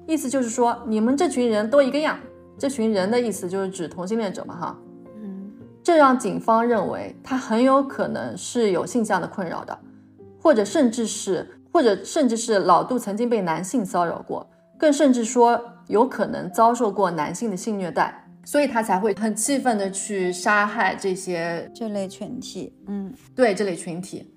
[0.08, 2.18] 意思就是说，你们这群人都一个样。
[2.60, 4.78] 这群人的意思就是指同性恋者嘛，哈，
[5.22, 5.50] 嗯，
[5.82, 9.78] 这让警方认为他很有可能是有性向的困扰的，
[10.42, 14.46] 或者甚至是，或者甚至是老杜曾经被男性骚扰过，
[14.78, 24.30] 更甚至说有可能遭受过男性的性虐待，所以他才会很气愤的去杀害这些这类群体，嗯，对这类群体。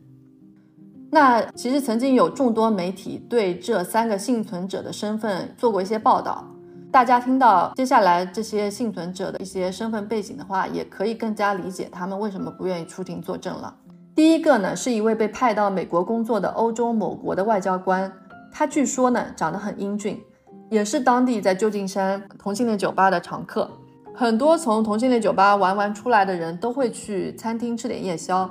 [1.11, 6.49] 那其实曾经有众多媒体对这三个幸存者的身份做过一些报道。
[6.93, 13.73] 大家听到接下来这些幸存者的一些身份背景的话，也可以更加理解他们为什么不愿意出庭作证了。
[14.13, 18.13] 第一个呢，是一位被派到美国工作的欧洲某国的外交官，
[18.51, 20.21] 他据说呢长得很英俊，
[20.69, 23.67] 也是当地在旧金山同性恋酒吧的常客。
[24.13, 28.47] 很多从同性恋酒吧玩完出来的人都会去餐厅吃点夜宵，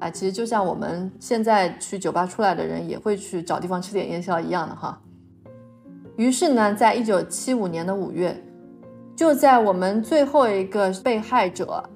[0.00, 5.00] 哎，其实就像我们现在去酒吧出来的人也会去找地方吃点夜宵一样的哈。
[6.18, 8.36] 于是呢，在一九七五年的五月，
[9.14, 11.88] 就在我们最后一个被害者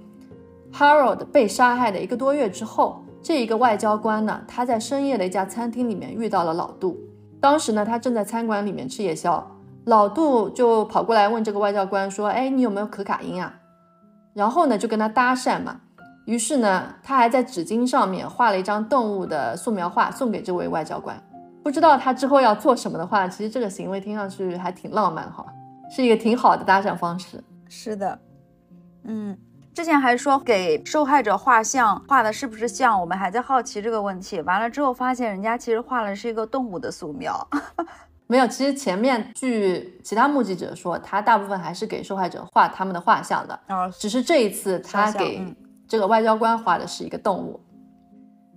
[0.73, 6.97] Harold 被杀害的一个多月之后，这一个外交官呢，他在深夜的一家餐厅里面遇到了老杜。
[7.41, 9.45] 当时呢，他正在餐馆里面吃夜宵，
[9.87, 13.53] 老杜就跑过来问这个外交官说：“哎，你有没有可卡因啊？”
[14.35, 15.81] 然后呢，就跟他搭讪嘛。
[16.27, 21.21] 于是呢，他还在纸巾上面画了一张动物的素描画送给这位外交官。
[21.63, 25.47] 不知道他之后要做什么的话，其实这个行为听上去还挺浪漫哈，
[25.91, 27.43] 是一个挺好的搭讪方式。
[27.69, 28.19] 是的，
[29.05, 29.39] 嗯，
[29.73, 33.01] 之前还说给受害者画像，画的是不是像？
[33.01, 34.41] 我们还在好奇这个问题。
[34.43, 37.49] 完了之后发现人家其实画的是一个动物的素描，
[38.27, 38.47] 没有。
[38.47, 45.43] 其实前面据其他目击者说，他大部分还是给受害者画他们的画像的，哦只是这一次他给
[45.87, 47.61] 这个外交官画的是一个动物。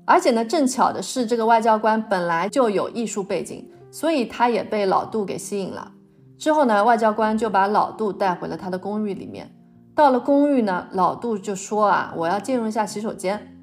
[0.06, 5.92] 而且呢，正巧的是，这个外交官本来就有艺术背景，所以他也被老杜给吸引了。
[6.38, 9.50] 之后呢，外交官就把老杜带回了他的公寓里面。
[9.96, 13.58] 到了公寓呢，老杜就说啊，我要进入一下洗手间。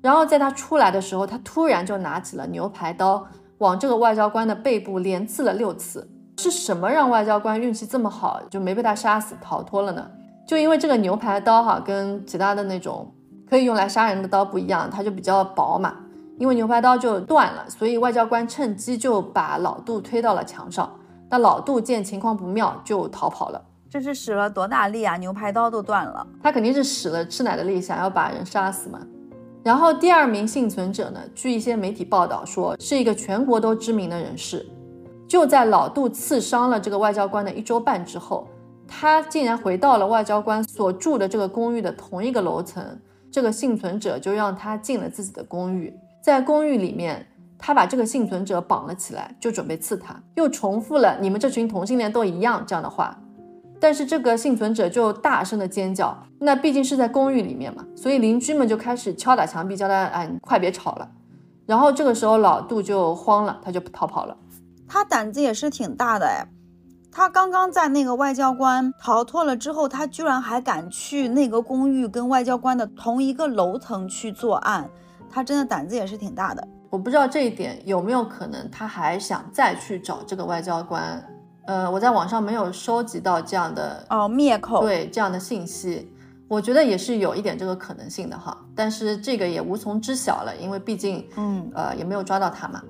[0.00, 3.26] 然后在他出来的时候，他突然就拿起了牛排刀，
[3.58, 6.08] 往这个外交官的背部连刺了六次。
[6.36, 10.08] 是什么让外交官运气这么好，就没被他杀死，逃脱了呢？
[10.46, 13.12] 就因为这个牛排刀哈，跟其他的那种。
[13.48, 15.94] 可以用来杀人的刀不一样，它就比较薄嘛。
[16.38, 20.88] 因为牛排刀就断了，所以外交官趁机就把老杜推到了墙上。
[21.28, 23.60] 那老杜见情况不妙，就逃跑了。
[23.90, 25.16] 这是使了多大力啊？
[25.16, 29.00] 牛排刀都断了，他肯定是使了吃奶的力，想要把人杀死嘛。
[29.64, 34.64] 然后第二名幸存者呢，据一些媒体报道说，是一个全国都知名的人士。
[35.26, 38.46] 就在老杜刺伤了这个外交官的一周半之后，
[38.86, 42.82] 他竟然回到了外交官所住的这个公寓的同一个楼层。
[43.30, 47.26] 这个幸存者就让他进了自己的公寓，在公寓里面，
[47.58, 53.18] 他把这个幸存者绑了起来，就准备刺他，又重复了“你们这群同性恋都一样”这样的话。
[53.80, 61.08] 但是这个幸存者就大声的尖叫，那毕竟是在公寓里面嘛，所以邻居们就开始敲打墙壁，叫他哎，你快别吵了。
[61.64, 64.36] 然后这个时候老杜就慌了，他就逃跑了。
[64.88, 66.44] 他胆子也是挺大的哎。
[67.10, 74.88] 他刚刚在那个外交官逃脱了之后，他居然还敢去那个公寓跟外交官的同一个楼层去作案，
[75.30, 76.68] 他真的胆子也是挺大的。
[76.90, 81.22] 我不知道这一点有没有可能，他还想再去找这个外交官。
[81.66, 86.10] 呃，我在网上没有收集到这样的哦灭口对这样的信息，
[86.46, 88.56] 我觉得也是有一点这个可能性的哈。
[88.74, 92.82] 但是这个也无从知晓了，因为毕竟嗯呃也没有抓到他嘛。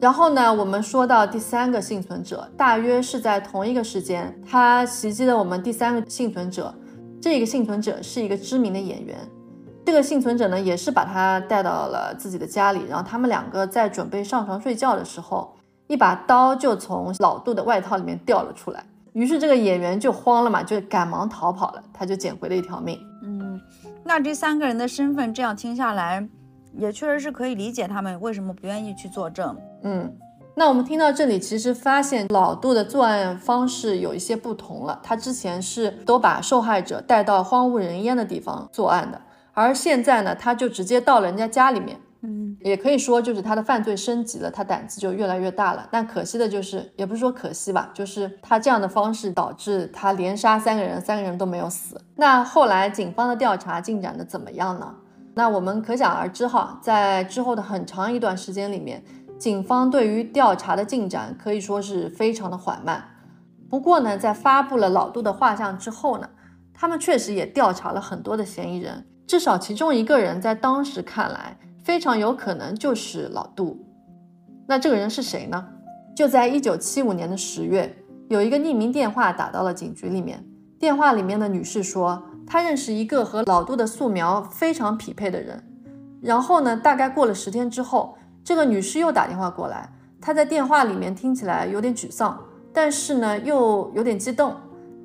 [0.00, 6.74] 然后呢，我们说到第三个幸存者，大约是在同一个时间，他袭击了我们第三个幸存者。
[7.20, 9.18] 这个幸存者是一个知名的演员。
[9.84, 15.54] 这个幸存者呢，也是把他带到了自己的家里，然后他们两个在准备上床睡觉的时候，
[15.86, 18.82] 一把刀就从老杜的外套里面掉了出来。
[19.12, 22.98] 于是这个演员就慌了嘛，就赶忙逃跑了，他就捡回了一条命。
[23.22, 23.60] 嗯，
[24.02, 26.26] 那这三个人的身份，这样听下来。
[26.72, 29.56] 也确实是可以理解他们为什么不愿意去作证。
[29.82, 30.16] 嗯，
[30.54, 35.00] 那我们听到这里，其实发现老杜的作案方式有一些不同了。
[35.02, 39.20] 他之前是都把受害者带到荒无人烟的地方作案的，
[39.52, 41.98] 而现在呢，他就直接到了人家家里面。
[42.22, 45.88] 嗯，也可以说就是他的犯罪升级了，他胆子就越来越大了。
[45.90, 51.98] 但可惜的就是，也不是说可惜吧，就是他这样的方式导致他连杀三个人，三个人都没有死。
[52.16, 54.94] 那后来警方的调查进展的怎么样呢？
[55.32, 59.02] 那我们可想而知哈，在之后的很长一段时间里面，
[59.40, 63.02] 警方对于调查的进展可以说是非常的缓慢。
[63.70, 66.28] 不过呢，在发布了老杜的画像之后呢，
[66.74, 73.82] 他们确实也调查了很多的嫌疑人，至少其中一个人在当时看来非常有可能就是老杜。
[74.66, 75.68] 那这个人是谁呢？
[76.14, 77.96] 就在一九七五年的十月，
[78.28, 80.44] 有一个匿名电话打到了警局里面，
[80.78, 82.22] 电话里面的女士说。
[82.46, 85.62] 她认识一个和老杜的素描非常匹配的人，
[86.20, 88.16] 然后呢，大概过了十天之后，
[88.50, 89.88] 这个女士又打电话过来，
[90.20, 92.36] 她在电话里面听起来有点沮丧，
[92.72, 94.56] 但是呢又有点激动，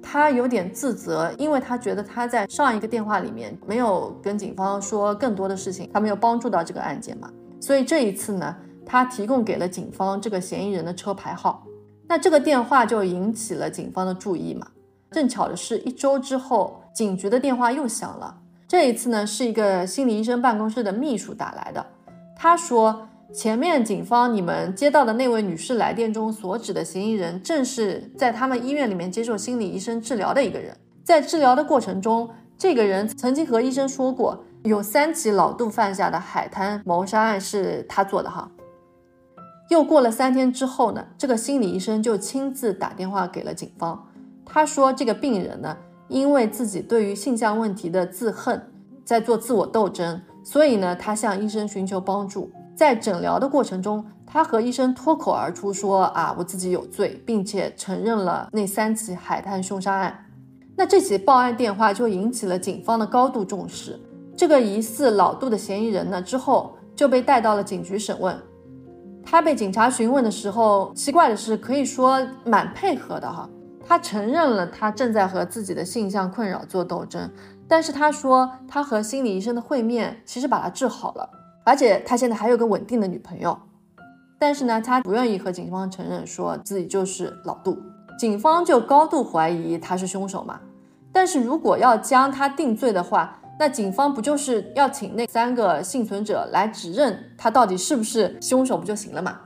[0.02, 7.30] 她有点自责，因为她觉得她在上一个电话里面没有跟警方说更多的事情，她没有帮助到这个案件嘛，
[7.62, 11.64] 所以这一次呢，她提供给了警方这个嫌疑人的车牌号，
[12.08, 14.66] 那这个电话就引起了警方的注意嘛。
[15.12, 18.36] 正巧的是，一周之后，警局的电话又响了。
[18.68, 21.86] 这一次呢，是一个心理医生办公室的秘书打来的。
[22.36, 30.76] 他说，前面警方你们接到的那位女士来电中所指的嫌疑人，正是在他们医院里面接受心理医生治疗的一个人。
[31.04, 38.50] 在治疗的过程中，这个人曾经和医生说过，有三起老杜犯下的海滩谋杀案是他做的哈。
[39.70, 44.08] 又过了三天之后呢，这个心理医生就亲自打电话给了警方。
[44.46, 45.76] 他说：“这个病人呢，
[46.08, 48.72] 因为自己对于性向问题的自恨，
[49.04, 52.52] 在做自我斗争，所以呢，他向医生寻求帮助。
[52.76, 60.26] 在诊疗的过程中，他和医生脱口而出说：‘啊，我自己有罪，并且承认了那三起海滩凶杀案。’
[60.76, 63.98] 那这起报案电话就引起了警方的高度重视。
[64.36, 68.38] 这个疑似老杜的嫌疑人呢，之后就被带到了警局审问。
[69.24, 73.50] 他被警察询问的时候，奇怪的是，可以说蛮配合的哈。”
[73.88, 77.32] 他承认了，他正在和自己的性向困扰做斗争，
[77.68, 81.30] 但是他说他和心理医生的会面其实把他治好了，
[81.66, 83.60] 而且他现在还有个稳定的女朋友。
[84.40, 87.78] 但是呢，他不愿意和警方承认说自己就是老杜，
[88.18, 90.60] 警方就高度怀疑他是凶手嘛。
[91.12, 99.40] 但是如果要将他定罪的话，那警方不就是要请那三个幸存者来指认他到底是不是凶手不就行了嘛？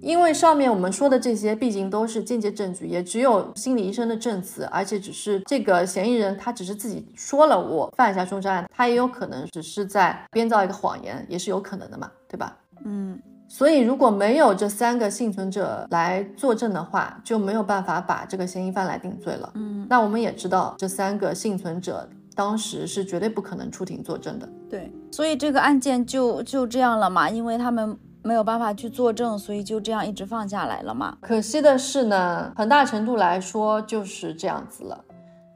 [0.00, 12.56] 因为上面我们说的这些毕竟都是间接证据，也只有心理医生的证词，而且只是这个嫌疑人他只是自己说了我犯下凶杀案，他也有可能只是在编造一个谎言，也是有可能的嘛，对吧？
[12.84, 13.18] 嗯，
[13.48, 19.50] 所以如果没有这三个幸存者来作证的话，就没有办法把这个嫌疑犯来定罪了。
[19.54, 24.48] 嗯，那我们也知道这三个幸存者当时是绝对不可能出庭作证的。
[24.70, 27.98] 对，所以这个案件就就这样了嘛，因为他们。
[28.26, 31.16] 没有办法去作证，所以就这样一直放下来了嘛。
[31.20, 35.04] 可惜的是呢，很大程度来说就是这样子了。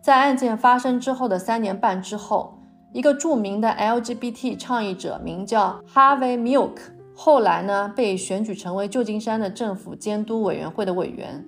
[0.01, 2.57] 在案件发生之后的三年半之后，
[2.93, 6.77] 一个著名的 LGBT 倡议者名叫 Harvey Milk，
[7.15, 11.45] 后来呢被选举成为旧金山的政府监督委员会的委员。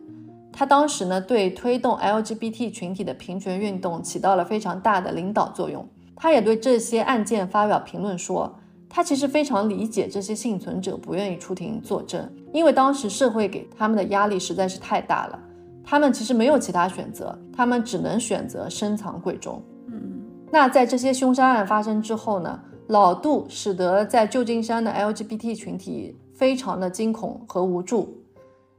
[0.53, 5.89] 他当时呢对推动 LGBT 群体的平权运动起到了非常大的领导作用。
[6.17, 8.59] 他也对这些案件发表评论说。
[8.95, 15.41] 他其实非常理解这些幸存者不愿意出庭作证，因为当时社会给他们的压力实在是太大了。
[15.83, 19.63] 他们其实没有其他选择，他们只能选择深藏贵中。
[19.87, 20.21] 嗯，
[20.51, 22.61] 那在这些凶杀案发生之后呢？
[22.89, 28.19] 老杜使得在旧金山的 LGBT 群体非常的惊恐和无助。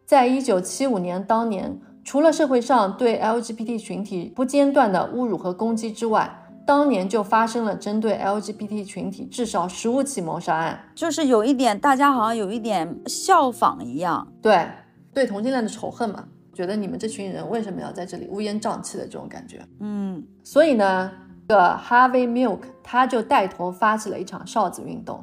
[0.05, 14.65] 在一九七五年当年，除了社会上对 LGBT 群体不间断的侮辱和攻击之外，当年就发生了针对 LGBT 群体至少十五起谋杀案，就是有一点，大家好像有一点效仿一样，对，
[15.13, 21.11] 对同性恋的仇恨嘛，觉得你们这群人为什么要在这里乌烟瘴气的这种感觉，嗯，所以呢，
[21.49, 25.21] 这个 Harvey Milk 他就带头发起了一场哨子运动，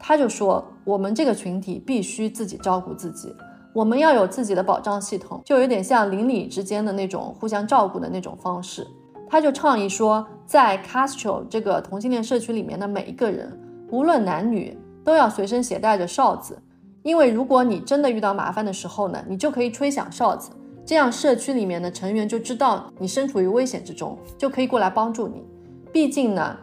[0.00, 3.36] 他就说，我们这个群体必须自己照顾自己，
[3.74, 8.86] 我们要有自己的保障系统，就有点像邻里之间的那种互相照顾的那种方式。
[9.32, 13.58] 他就倡议说，在 Castro 这个同性恋社区里面的每一个人，
[13.90, 16.60] 无论男女，都要随身携带着哨子，
[17.02, 20.50] 因为如果你真的遇到麻烦的时候呢，你就可以吹响哨子，
[20.84, 25.42] 这样社区里面的成员就知道你身处于危险之中，就可以过来帮助你。
[25.90, 26.54] 毕竟呢。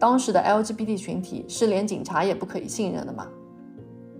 [0.00, 3.26] 当时的 LGBT 群体是连警察也不可以信任的嘛，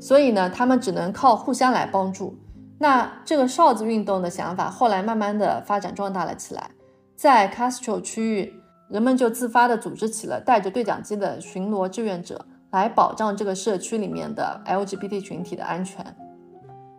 [0.01, 2.37] 所以呢，他们只能靠互相来帮助。
[2.79, 6.69] 那这个哨子运动的想法后来慢慢的发展壮大了起来，
[7.19, 16.07] 在 Castro 区域，人们就自发的组织起了带着对讲机的巡逻志愿者，来保障这个社区里面的 LGBT 群体的安全。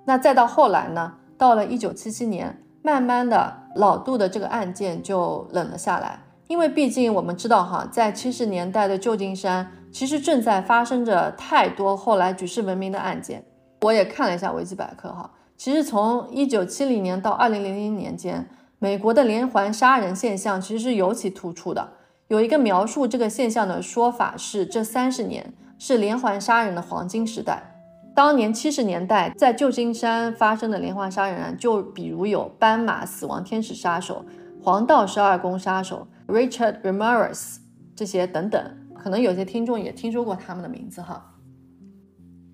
[0.04, 6.20] 那再到后来呢，到了1977年，慢慢的老杜的这个案件就冷了下来。
[6.48, 13.46] 因为毕竟我们知道哈，在七十年代的旧金山，其实正在发生着太多后来举世闻名的案件。
[13.84, 18.46] 我也看了一下维基百科哈，其实从一九七零年到二零零零年间，
[18.80, 21.90] 美国的连环杀人现象其实是尤其突出的。
[22.30, 27.76] 有一个描述这个现象的说法是，这三十年是连环杀人的黄金时代。
[28.16, 34.26] 当年七十年代在旧金山发生的连环杀人案，就比如有斑马死亡天使杀手、
[34.64, 36.08] 黄道十二宫杀手。
[36.28, 37.58] Richard Ramirez
[37.96, 38.62] 这些等等，
[38.96, 41.34] 可能有些听众也听说过他们的名字哈。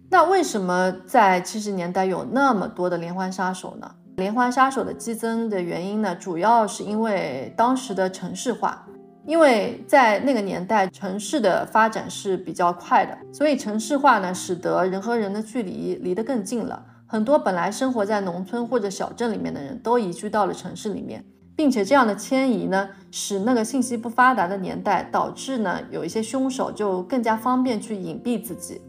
[0.10, 3.96] 那为什么在七十年代有那么多的连环杀手呢？
[4.18, 8.88] 连环杀手的激增的原因呢，主要是因为当时的城市化，
[9.26, 16.86] 因为在那个年代城市的发展是比较快的，所以城市化呢，使得人和人的距离离得更近了。
[17.08, 21.24] 很多本来生活在农村或者小镇里面的人都移居到了城市里面。
[21.58, 28.82] 并且这样的迁移呢，使那个信息不发达的年代，导致呢有一些凶手就更加方便去隐蔽自己。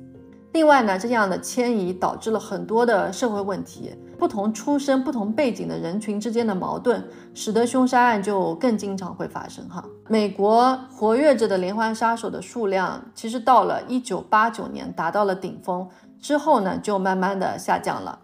[0.53, 7.05] 另外呢，这样的迁移导致了很多的社会问题，不同出身、不同背景的人群之间的矛盾，
[7.35, 9.69] 使得凶杀案就更经常会发生。
[9.69, 15.87] 哈，美国活跃着的连环杀手的数量，其实到了一九八九年达到了顶峰
[16.21, 18.19] 之后呢，就慢慢的下降了。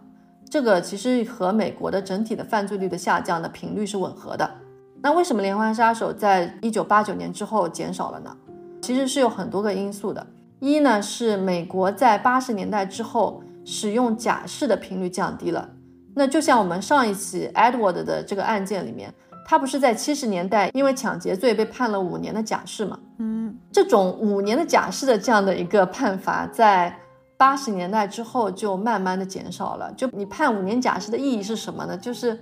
[0.49, 4.49] 这个其实和美国的整体的犯罪率的下降的频率是吻合的。
[5.01, 8.35] 那为什么连环杀手在一九八九年之后减少了呢？
[8.81, 10.25] 其实是有很多个因素的。
[10.59, 15.69] 一呢是美国在八十年代之后使用假释的频率降低了。
[16.15, 19.13] 那就像我们上一期 Edward 的这个案件里面，
[19.45, 22.99] 他不是在七十年代因为抢劫罪被判了五年的假释吗？
[23.17, 26.95] 嗯，这种五年的假释的这样的一个判罚，在
[27.35, 29.91] 八十年代之后就慢慢的减少了。
[29.97, 31.97] 就你判五年假释的意义是什么呢？
[31.97, 32.39] 就是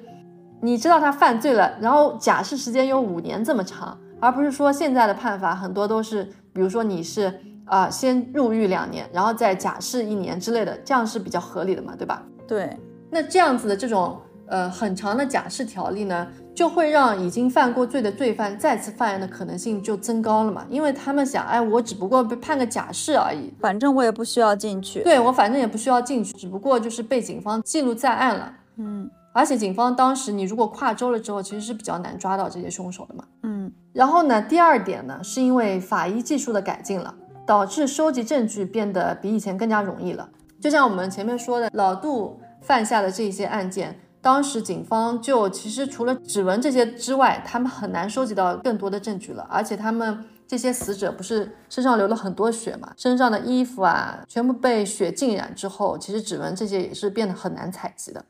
[0.62, 7.34] 你知道他犯罪了，然后假释时间有五年这么长，而不是说现在的判罚很多都是，比如说你是
[7.66, 12.24] 啊先入狱两年，然后再假释一年之类的，这样是比较合理的嘛，对吧？
[12.48, 12.78] 对。
[13.12, 16.28] 那这样子的这种呃很长的假释条例呢？
[16.54, 20.66] 就会让已经犯过罪的罪犯再次犯案的可能性就增高了嘛？
[20.70, 25.02] 因为他们想，哎，我只不过被判个假释而已，反正我也不需要进去。
[25.02, 28.54] 对我反正也不需要进去，只不过就是被警方记录在案了。
[28.76, 33.24] 嗯，而且警方当时你如果跨州了之后，其实是比较难抓到这些凶手的嘛。
[33.44, 37.16] 嗯，然后呢，第二点呢，是因为法医技术的改进了，
[37.48, 40.30] 导致收集证据变得比以前更加容易了。
[40.60, 44.00] 就像我们前面说的，老杜犯下的这些案件。
[44.22, 49.48] 当时警方就其实除了指纹这些之外，他们很难收集到更多的证据了。
[49.50, 58.24] 而且他们这些死者不是身上流了很多血嘛，身上的衣服啊全部被血浸染之后，其实指纹这些也是变得很难采集的。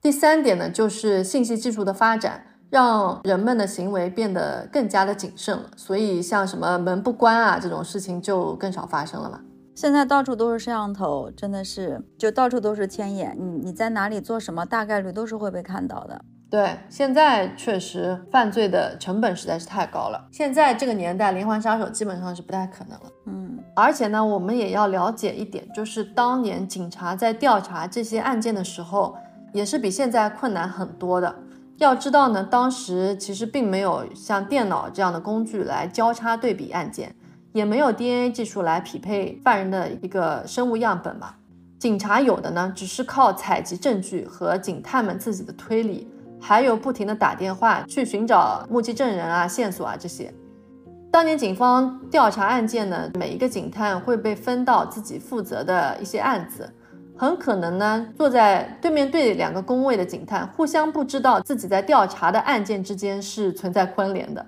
[0.00, 5.64] 第三点呢，就是信息技术的发展，让人们的行为变得更加的谨慎了。
[5.76, 9.40] 所以像什么门不关啊这种事情就更少发生了嘛。
[9.80, 16.20] 现在到处都是摄像头，真的是就到处都是天眼，你你在哪里做什么，大概率都是会被看到的。
[16.50, 20.26] 对，现在确实犯罪的成本实在是太高了。
[20.32, 23.12] 现在这个年代，连环杀手基本上是不太可能了。
[23.26, 29.16] 嗯，而且呢，我们也要了解一点，就是当年警察在调查这些案件的时候，
[29.52, 31.32] 也是比现在困难很多的。
[31.76, 37.14] 要知道呢，当时其实并没有像电脑这样的工具来交叉对比案件。
[37.58, 41.34] 也没有 DNA 技术来匹配犯人的一个生物样本嘛？
[41.76, 46.08] 警察有的呢，只是靠采集证据和警探们自己的推理，
[46.40, 50.32] 还有不停的打电话去寻找目击证人啊、线索啊这些。
[51.10, 56.72] 当年警方调查案件呢，每一个警探会被分到自己负责的一些案子，
[57.16, 64.46] 很可能呢，坐在对面对两个工位的警探互相不知道自己在调查的案件之间是存在关联的。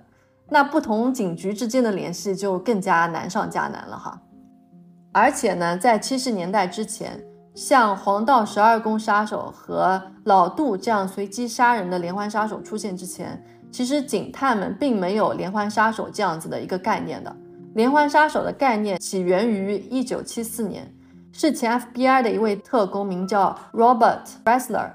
[0.51, 4.21] 那不同警局之间的联系就更加难上加难了哈。
[5.13, 7.23] 而且呢，在七十年代之前，
[7.55, 17.35] 像黄道十二宫杀手和老杜这样随机杀人的连环杀手出现之前，其实警探们并没有连环杀手这样子的一个概念的。
[17.75, 20.93] 连环杀手的概念起源于一九七四年，
[21.33, 24.91] 是前 FBI 的一位特工，名叫 Robert Ressler，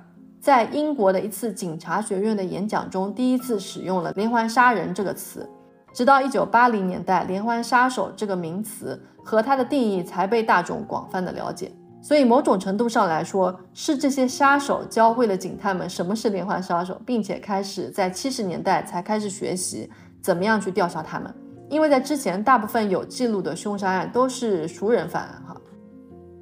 [0.45, 5.49] 在英国的一次警察学院的演讲中，第一次使用了“连环杀人”这个词。
[5.91, 11.71] 直到一九八零年代，“连环杀手”这个名词和它的定义才被大众广泛的了解。
[11.99, 19.89] 所以，某种程度上来说，是这些杀手教会了警探们什么是连环杀手，并且开始在七十年代才开始学习
[20.21, 21.33] 怎么样去调查他们。
[21.71, 25.57] 因为在之前，大部分有记录的凶杀案都是熟人犯案哈。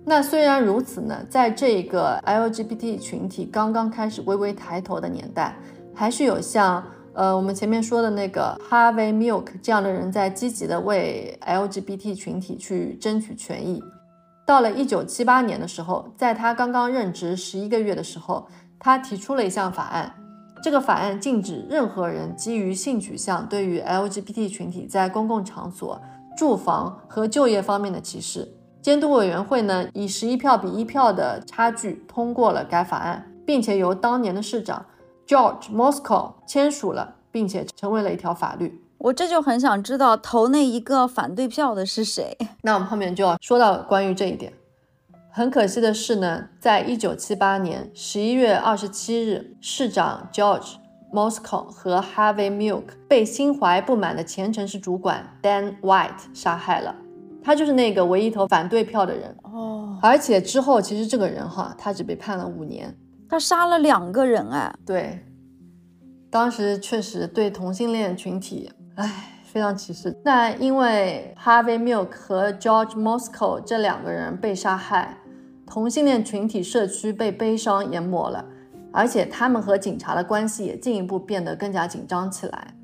[0.05, 5.55] 那虽然如此呢，在这个 LGBT 群体刚刚开始微微抬头的年代，
[5.93, 6.83] 还是有像。
[7.15, 13.79] 呃，我们前面说的那个 Harvey Milk 这样的人在积极的为 LGBT 群体去争取权益。
[14.47, 18.47] 到了一九七八年的时候，在他刚刚任职十一个月的时候，
[18.79, 20.11] 他提出了一项法案。
[20.63, 26.01] 这个法案禁止任何人基于性取向对于 LGBT 群体在公共场所、
[26.35, 28.51] 住房和就业方面的歧视。
[28.84, 34.86] 监督委员会呢，以十一票比一票的差距通过了该法案，并且由当年的市长。
[35.25, 38.84] George Moscow 签署了，并且成为了一条法律。
[38.97, 42.38] 我这就很想知道投那一个反对票的是谁。
[42.61, 44.51] 那我们后面就要说到关于这一点。
[45.31, 50.73] 很可惜的是呢，在一九七八年十一月二十七日，市长 George
[51.13, 56.97] Moscow 和 Harvey Milk 被心怀不满的前城市主管 Dan White 杀害了。
[57.43, 59.99] 他就是那个唯一投反对票的人哦。
[60.01, 62.95] 而且之后，其实这个人哈，他只被判了五年。
[63.29, 65.25] 他杀了两个人哎，对，
[66.29, 70.15] 当时确实对同性恋群体，哎，非常歧视。
[70.23, 75.17] 那因为 Harvey Milk 和 George Moscow 这两个人被杀害，
[75.65, 78.45] 同性恋群体社区被悲伤淹没了，
[78.91, 82.75] 而且他们和警察的关系也进一步变得更加紧张起来。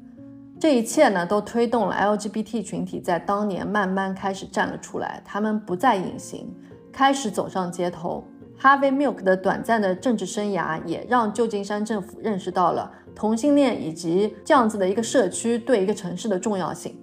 [0.59, 6.53] 这一切呢，都推动了 LGBT 群体在当年慢慢开始站了出来，他们不再隐形，
[6.91, 8.25] 开始走上街头。
[8.59, 16.93] Harvey Milk 的短暂的政治生涯也让旧金山政府认识到了同性恋以及这样子的一个社区对一个城市的重要性。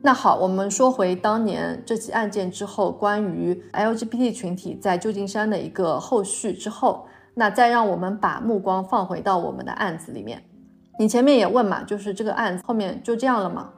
[0.00, 10.42] 那好，我们说回当年这起案件之后，关于 LGBT 群体在旧金山的一个后续之后，那再让我们把目光放回到我们的案子里面。
[10.98, 13.70] 你前面也问嘛，就是这个案子后面就这样了吗？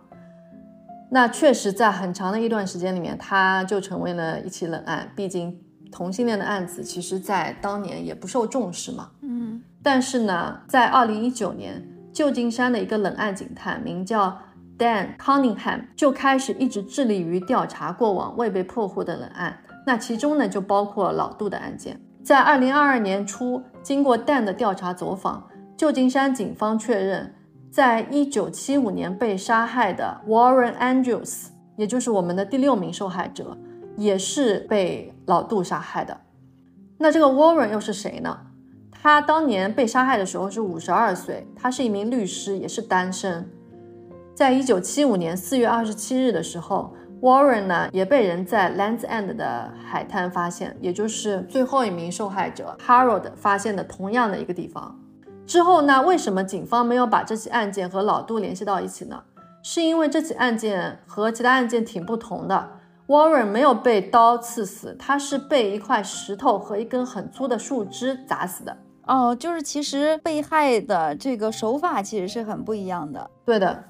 [1.10, 5.60] 那确实，在很长的一段时间里面，它就成为了一起冷案，毕竟。
[5.92, 9.08] 同性恋的案子，其实在当年也不受重视嘛。
[9.22, 11.80] 嗯，但是呢，在二零一九年，
[12.12, 14.36] 旧金山的一个冷案警探名叫
[14.76, 19.56] Dan Cunningham，就开始一直致力于调查过往未被破获的冷案。
[19.86, 21.98] 那其中呢，就包括老杜的案件。
[22.22, 27.34] 在二零二二年初，经过 Dan 的调查走访，旧金山警方确认，
[27.70, 33.56] 在一九七五年被杀害的 Warren Andrews，也就是我们的第六名受害者。
[33.98, 36.20] 也是被老杜杀害的。
[36.98, 38.38] 那这个 Warren 又是谁呢？
[38.90, 43.48] 他当年被杀害的时候是五十二岁，他是一名律师，也是单身。
[44.34, 55.00] 在一九七五年四月二十七日的时候，Warren 呢也被人在 Lands End 的海滩发现，也就是最后一名受害者 Harold 发现的同样的一个地方。
[55.46, 59.22] 之后呢，为什么警方没有把这起案件和老杜联系到一起呢？
[59.62, 62.68] 是因为这起案件和其他案件挺不同的。
[63.06, 68.76] Warren 没有被刀刺死，他是被一块石头和一根很粗的树枝砸死的。
[69.06, 73.30] 哦，就是其实被害的这个手法其实是很不一样的。
[73.44, 73.84] 对的，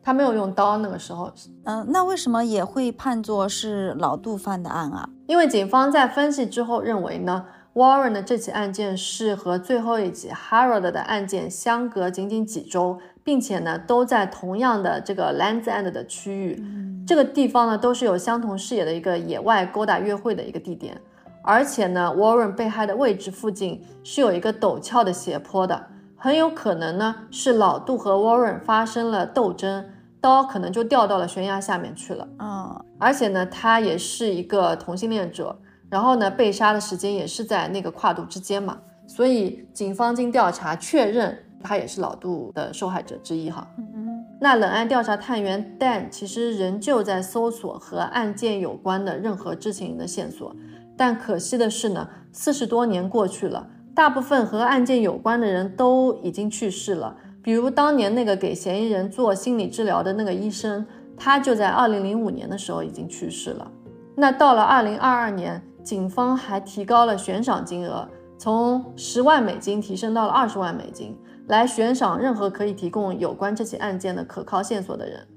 [0.00, 1.32] 他没有用刀，那个时候。
[1.64, 5.08] 嗯，那为什么也会判作是老杜犯的案啊？
[5.26, 16.64] 因为警方在分析之后认为呢，Warren 的这起案件是和最后一起 Harold 的案件相隔仅仅几周，并且呢都在同样的这个 Lands End 的区域。
[17.06, 20.98] 这个地方呢，都是有相同视野的一个野外勾搭约会的一个地点，
[21.42, 29.84] 而且呢，Warren 被害的位置附近是有一个陡峭的斜坡的，很有可能呢是老杜和 Warren 发生了斗争，
[30.20, 32.26] 刀可能就掉到了悬崖下面去了。
[32.38, 35.58] 嗯，而且呢，他也是一个同性恋者，
[35.94, 38.76] 然后呢，被杀的时间也是在那个跨度之间嘛，
[39.06, 43.64] 所以警方经调查确认，他也是老杜的受害者之一哈。
[43.78, 50.54] 嗯那冷案调查探员 Dan 其实仍旧在搜索和案件有关的任何知情人的线索，
[50.96, 57.16] 但可惜的是呢，四十多年过去了，大部分和案件有关的人都已经去世了。
[57.40, 60.84] 比如当年那个给嫌疑人做心理治疗的那个医生，
[61.16, 63.70] 他就在二零零五年的时候已经去世了。
[64.16, 68.08] 那到了二零二二年，警方还提高了悬赏金额，
[68.38, 71.16] 从十万美金提升到了二十万美金，
[71.46, 75.28] 来悬赏任何可以提供有关这起案件的可靠线索的人。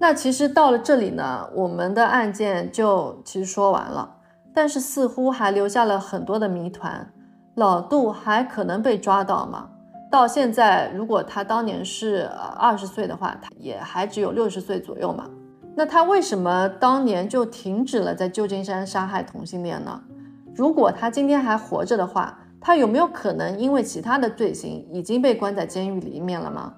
[0.00, 4.16] 那其实到了这里呢，我们的案件就其实说完了，
[4.54, 7.12] 但是似乎还留下了很多的谜团。
[7.56, 9.68] 老杜还可能被抓到吗？
[10.10, 15.28] 到现在，如果他当年是二十岁的话，他也还只有六十岁左右嘛。
[15.78, 20.02] 那他为什么当年就停止了在旧金山杀害同性恋呢？
[20.52, 26.74] 如果他今天还活着的话，他有没有可能因为其他的罪行已经被关在监狱里面了吗？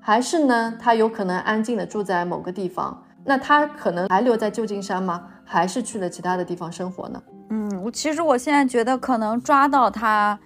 [0.00, 3.00] 还是呢，他有可能安静的住在某个地方？
[3.24, 5.28] 那他可能还留在旧金山吗？
[5.44, 7.22] 还是去了其他的地方生活呢？
[7.50, 10.36] 嗯，我其实我现在觉得可能抓到他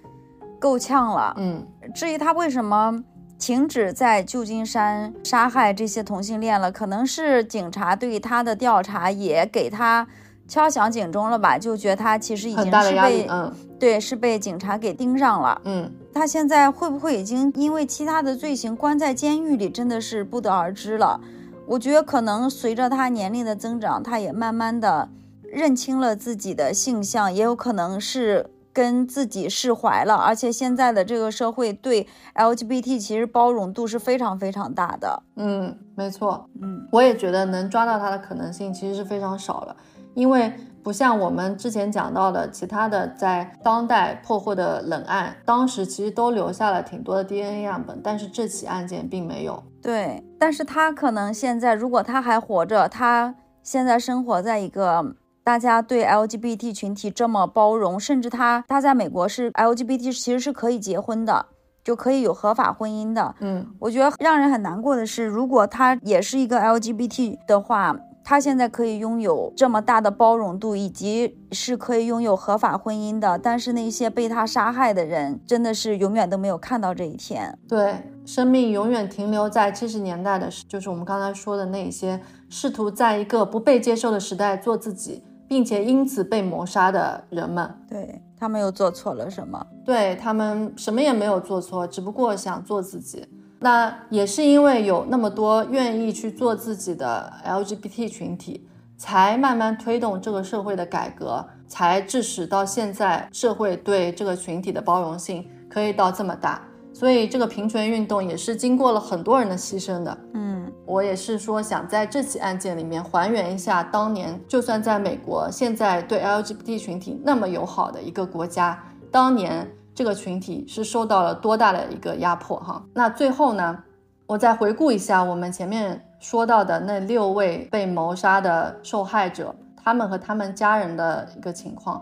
[0.59, 1.33] 够呛了。
[1.39, 3.03] 嗯，至于他为什么
[3.45, 10.07] 停止在旧金山杀害这些同性恋了，可能是警察对他的调查也给他
[10.47, 11.55] 敲响警钟了吧？
[11.55, 15.61] 就觉得他其实已经是被嗯，对，是被警察给盯上了。
[15.65, 21.21] 嗯，他现在会不会已经因为其他的罪行关在监狱里，真的是不得而知了。
[21.67, 25.07] 我觉得可能随着他年龄的增长，他也慢慢的。
[25.43, 28.45] 认清了自己的性向，也有可能是
[28.75, 30.15] 跟自己释怀了。
[30.15, 32.05] 而且现在的这个社会对
[32.35, 35.23] LGBT 其实包容度是非常非常大的。
[35.37, 36.49] 嗯，没错。
[36.61, 39.75] 嗯，我也觉得能抓到他的可能性其实是非常少了，
[40.13, 40.51] 因为
[40.83, 49.63] 不像我们之前讲到的其他的在当代破获的冷案，当时其实都留下了挺多的 DNA 样本，但是这起案件并没有。
[49.81, 55.15] 对，但是他可能现在如果他还活着，他现在生活在一个。
[55.45, 61.45] 大家对 LGBT 群体这么包容，甚至他他在美国是 LGBT 其实是可以结婚的，
[61.83, 63.35] 就可以有合法婚姻的。
[63.41, 77.55] 嗯，我觉得让人很难过的是，如果他也是一个 LGBT 的话，他现在可以拥有这么大的包容度，以及是可以拥有合法婚姻的，但是那些被他杀害的人，真的是永远都没有看到这一天。
[77.69, 77.93] 对，
[78.25, 82.19] 生命永远停留在七十年代的，就是我们刚才说的那些
[82.49, 85.23] 试图在一个不被接受的时代做自己。
[85.47, 89.65] 并且因此被谋杀的人们，对他们又做错了什么？
[89.85, 93.27] 对他们什么也没有做错，只不过想做自己。
[93.59, 98.67] 那也是因为有那么多愿意去做自己的 LGBT 群体，
[98.97, 106.61] 才慢慢推动这个社会的改革，才致使到现在社会对这个群体的包容性可以到这么大。
[106.95, 110.17] 所以这个平权运动也是经过了很多人的牺牲的。
[110.33, 118.81] 嗯，我也是说想在这起案件里面还原一下当年，就算在美国现在对 LGBT 群体那么友好的一个国家，
[119.11, 122.81] 当年这个群体是受到了多大的一个压迫哈。
[122.93, 123.77] 那最后呢，
[124.25, 132.01] 我再回顾一下我们前面说到的那六位被谋杀的受害者，他们和他们家人的一个情况。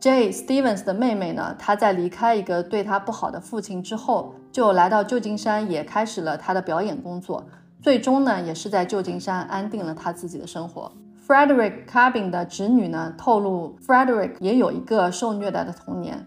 [0.00, 0.30] J.
[0.30, 1.54] Stevens 的妹妹呢？
[1.58, 7.44] 她在离开一个对她不好的父亲之后，就来到旧金山，也开始了她的表演工作。
[7.82, 10.92] 最终呢，也是在旧金山安定了她自己的生活。
[11.26, 16.26] Frederick Cabin 的侄女呢，透露 Frederick 也有一个受虐待的童年。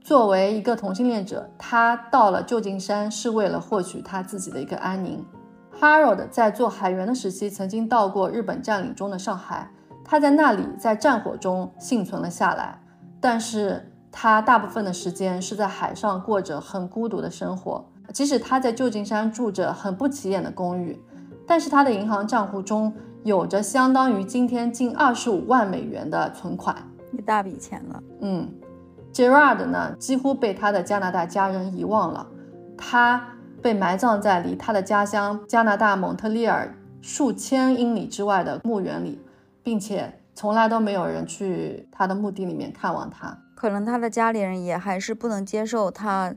[0.00, 5.22] 作为一个同性恋者，他到了旧金山是为了获取他自己的一个安宁。
[5.78, 9.70] Harold 在做海员的时期，曾经到过日本占领中的上海，
[10.04, 12.80] 他在那里在战火中幸存了下来。
[13.20, 20.98] 但是他大部分的时间是在海上过着很孤独的生活，即使他在旧金山住着很不起眼的公寓，
[21.46, 22.92] 但是他的银行账户中
[23.24, 26.76] 有着相当于今天近二十五万美元的存款，
[27.12, 28.02] 一大笔钱了。
[28.20, 28.48] 嗯
[29.12, 32.26] ，Gerard 呢几乎被他的加拿大家人遗忘了，
[32.76, 33.28] 他
[33.60, 39.20] 被埋葬在离他的家乡加拿大蒙特利尔数千英里之外的墓园里，
[39.62, 40.17] 并且。
[40.38, 46.32] 从来都没有人去他的墓地里面看望他，可能他的家里人也还是不能接受他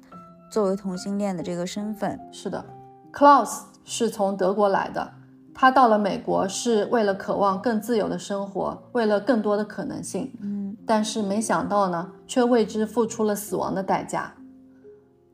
[0.51, 2.19] 作为同性恋的这个身份。
[2.31, 2.65] 是的
[3.13, 5.07] ，Klaus 是从德国来的，
[5.53, 10.33] 他到了美国是为了渴望更自由的生活，为了更多的可能性。
[10.41, 14.33] 嗯，但是没想到呢，却为之付出了死亡的代价。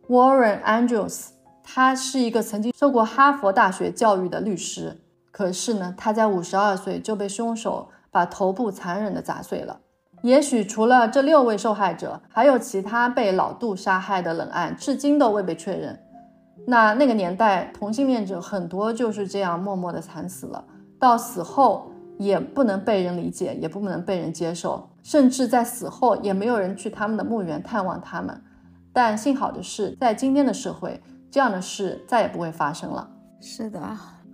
[0.10, 1.28] Warren Andrews，
[1.64, 5.00] 他是一个曾经受过哈佛大学教育的律师，
[5.32, 7.88] 可是呢，他在五十二岁就被凶手。
[8.12, 9.80] 把头部残忍地砸碎了。
[10.24, 15.98] 也许除了这六位受害者，还有其他被老杜杀害的冷案，至今都未被确认。
[16.66, 20.66] 那那个年代，同性恋者很多就是这样默默的惨死了，
[21.00, 28.42] 到死后也不能被人理解，也不能被人接受，甚至在死后也没有人去他们的墓园探望他们。
[28.92, 31.00] 但幸好的是，在今天的社会，
[31.30, 33.08] 这样的事再也不会发生了。
[33.40, 33.80] 是的。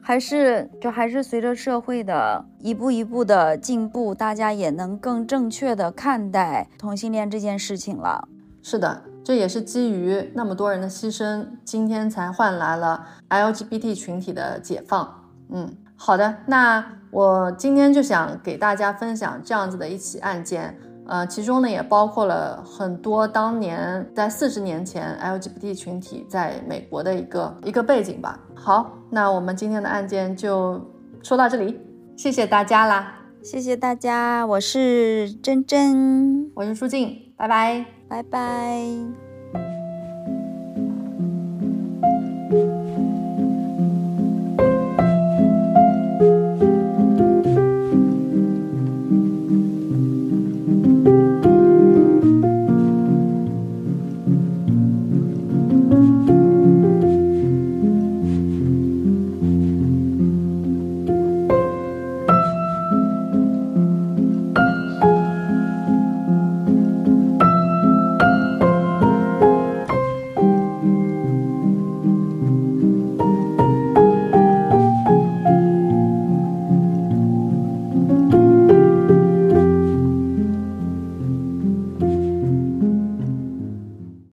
[0.06, 8.28] 还是就还是随着社会的一步一步的进步，大家也能更正确的看待同性恋这件事情了。
[8.62, 15.24] 是的，这也是基于那么多人的牺牲，今天才换来了 LGBT 群体的解放。
[15.50, 20.78] 嗯，好的，那我今天就想给大家分享这样子的一起案件。
[21.06, 28.40] 呃，其中呢也包括了很多当年在四十年前 LGBT 群体在美国的一个一个背景吧。
[28.56, 30.80] 好，那我们今天的案件就
[31.22, 31.80] 说到这里，
[32.16, 38.88] 谢谢大家啦，谢谢大家，我是珍珍，我是舒静，拜拜，拜拜。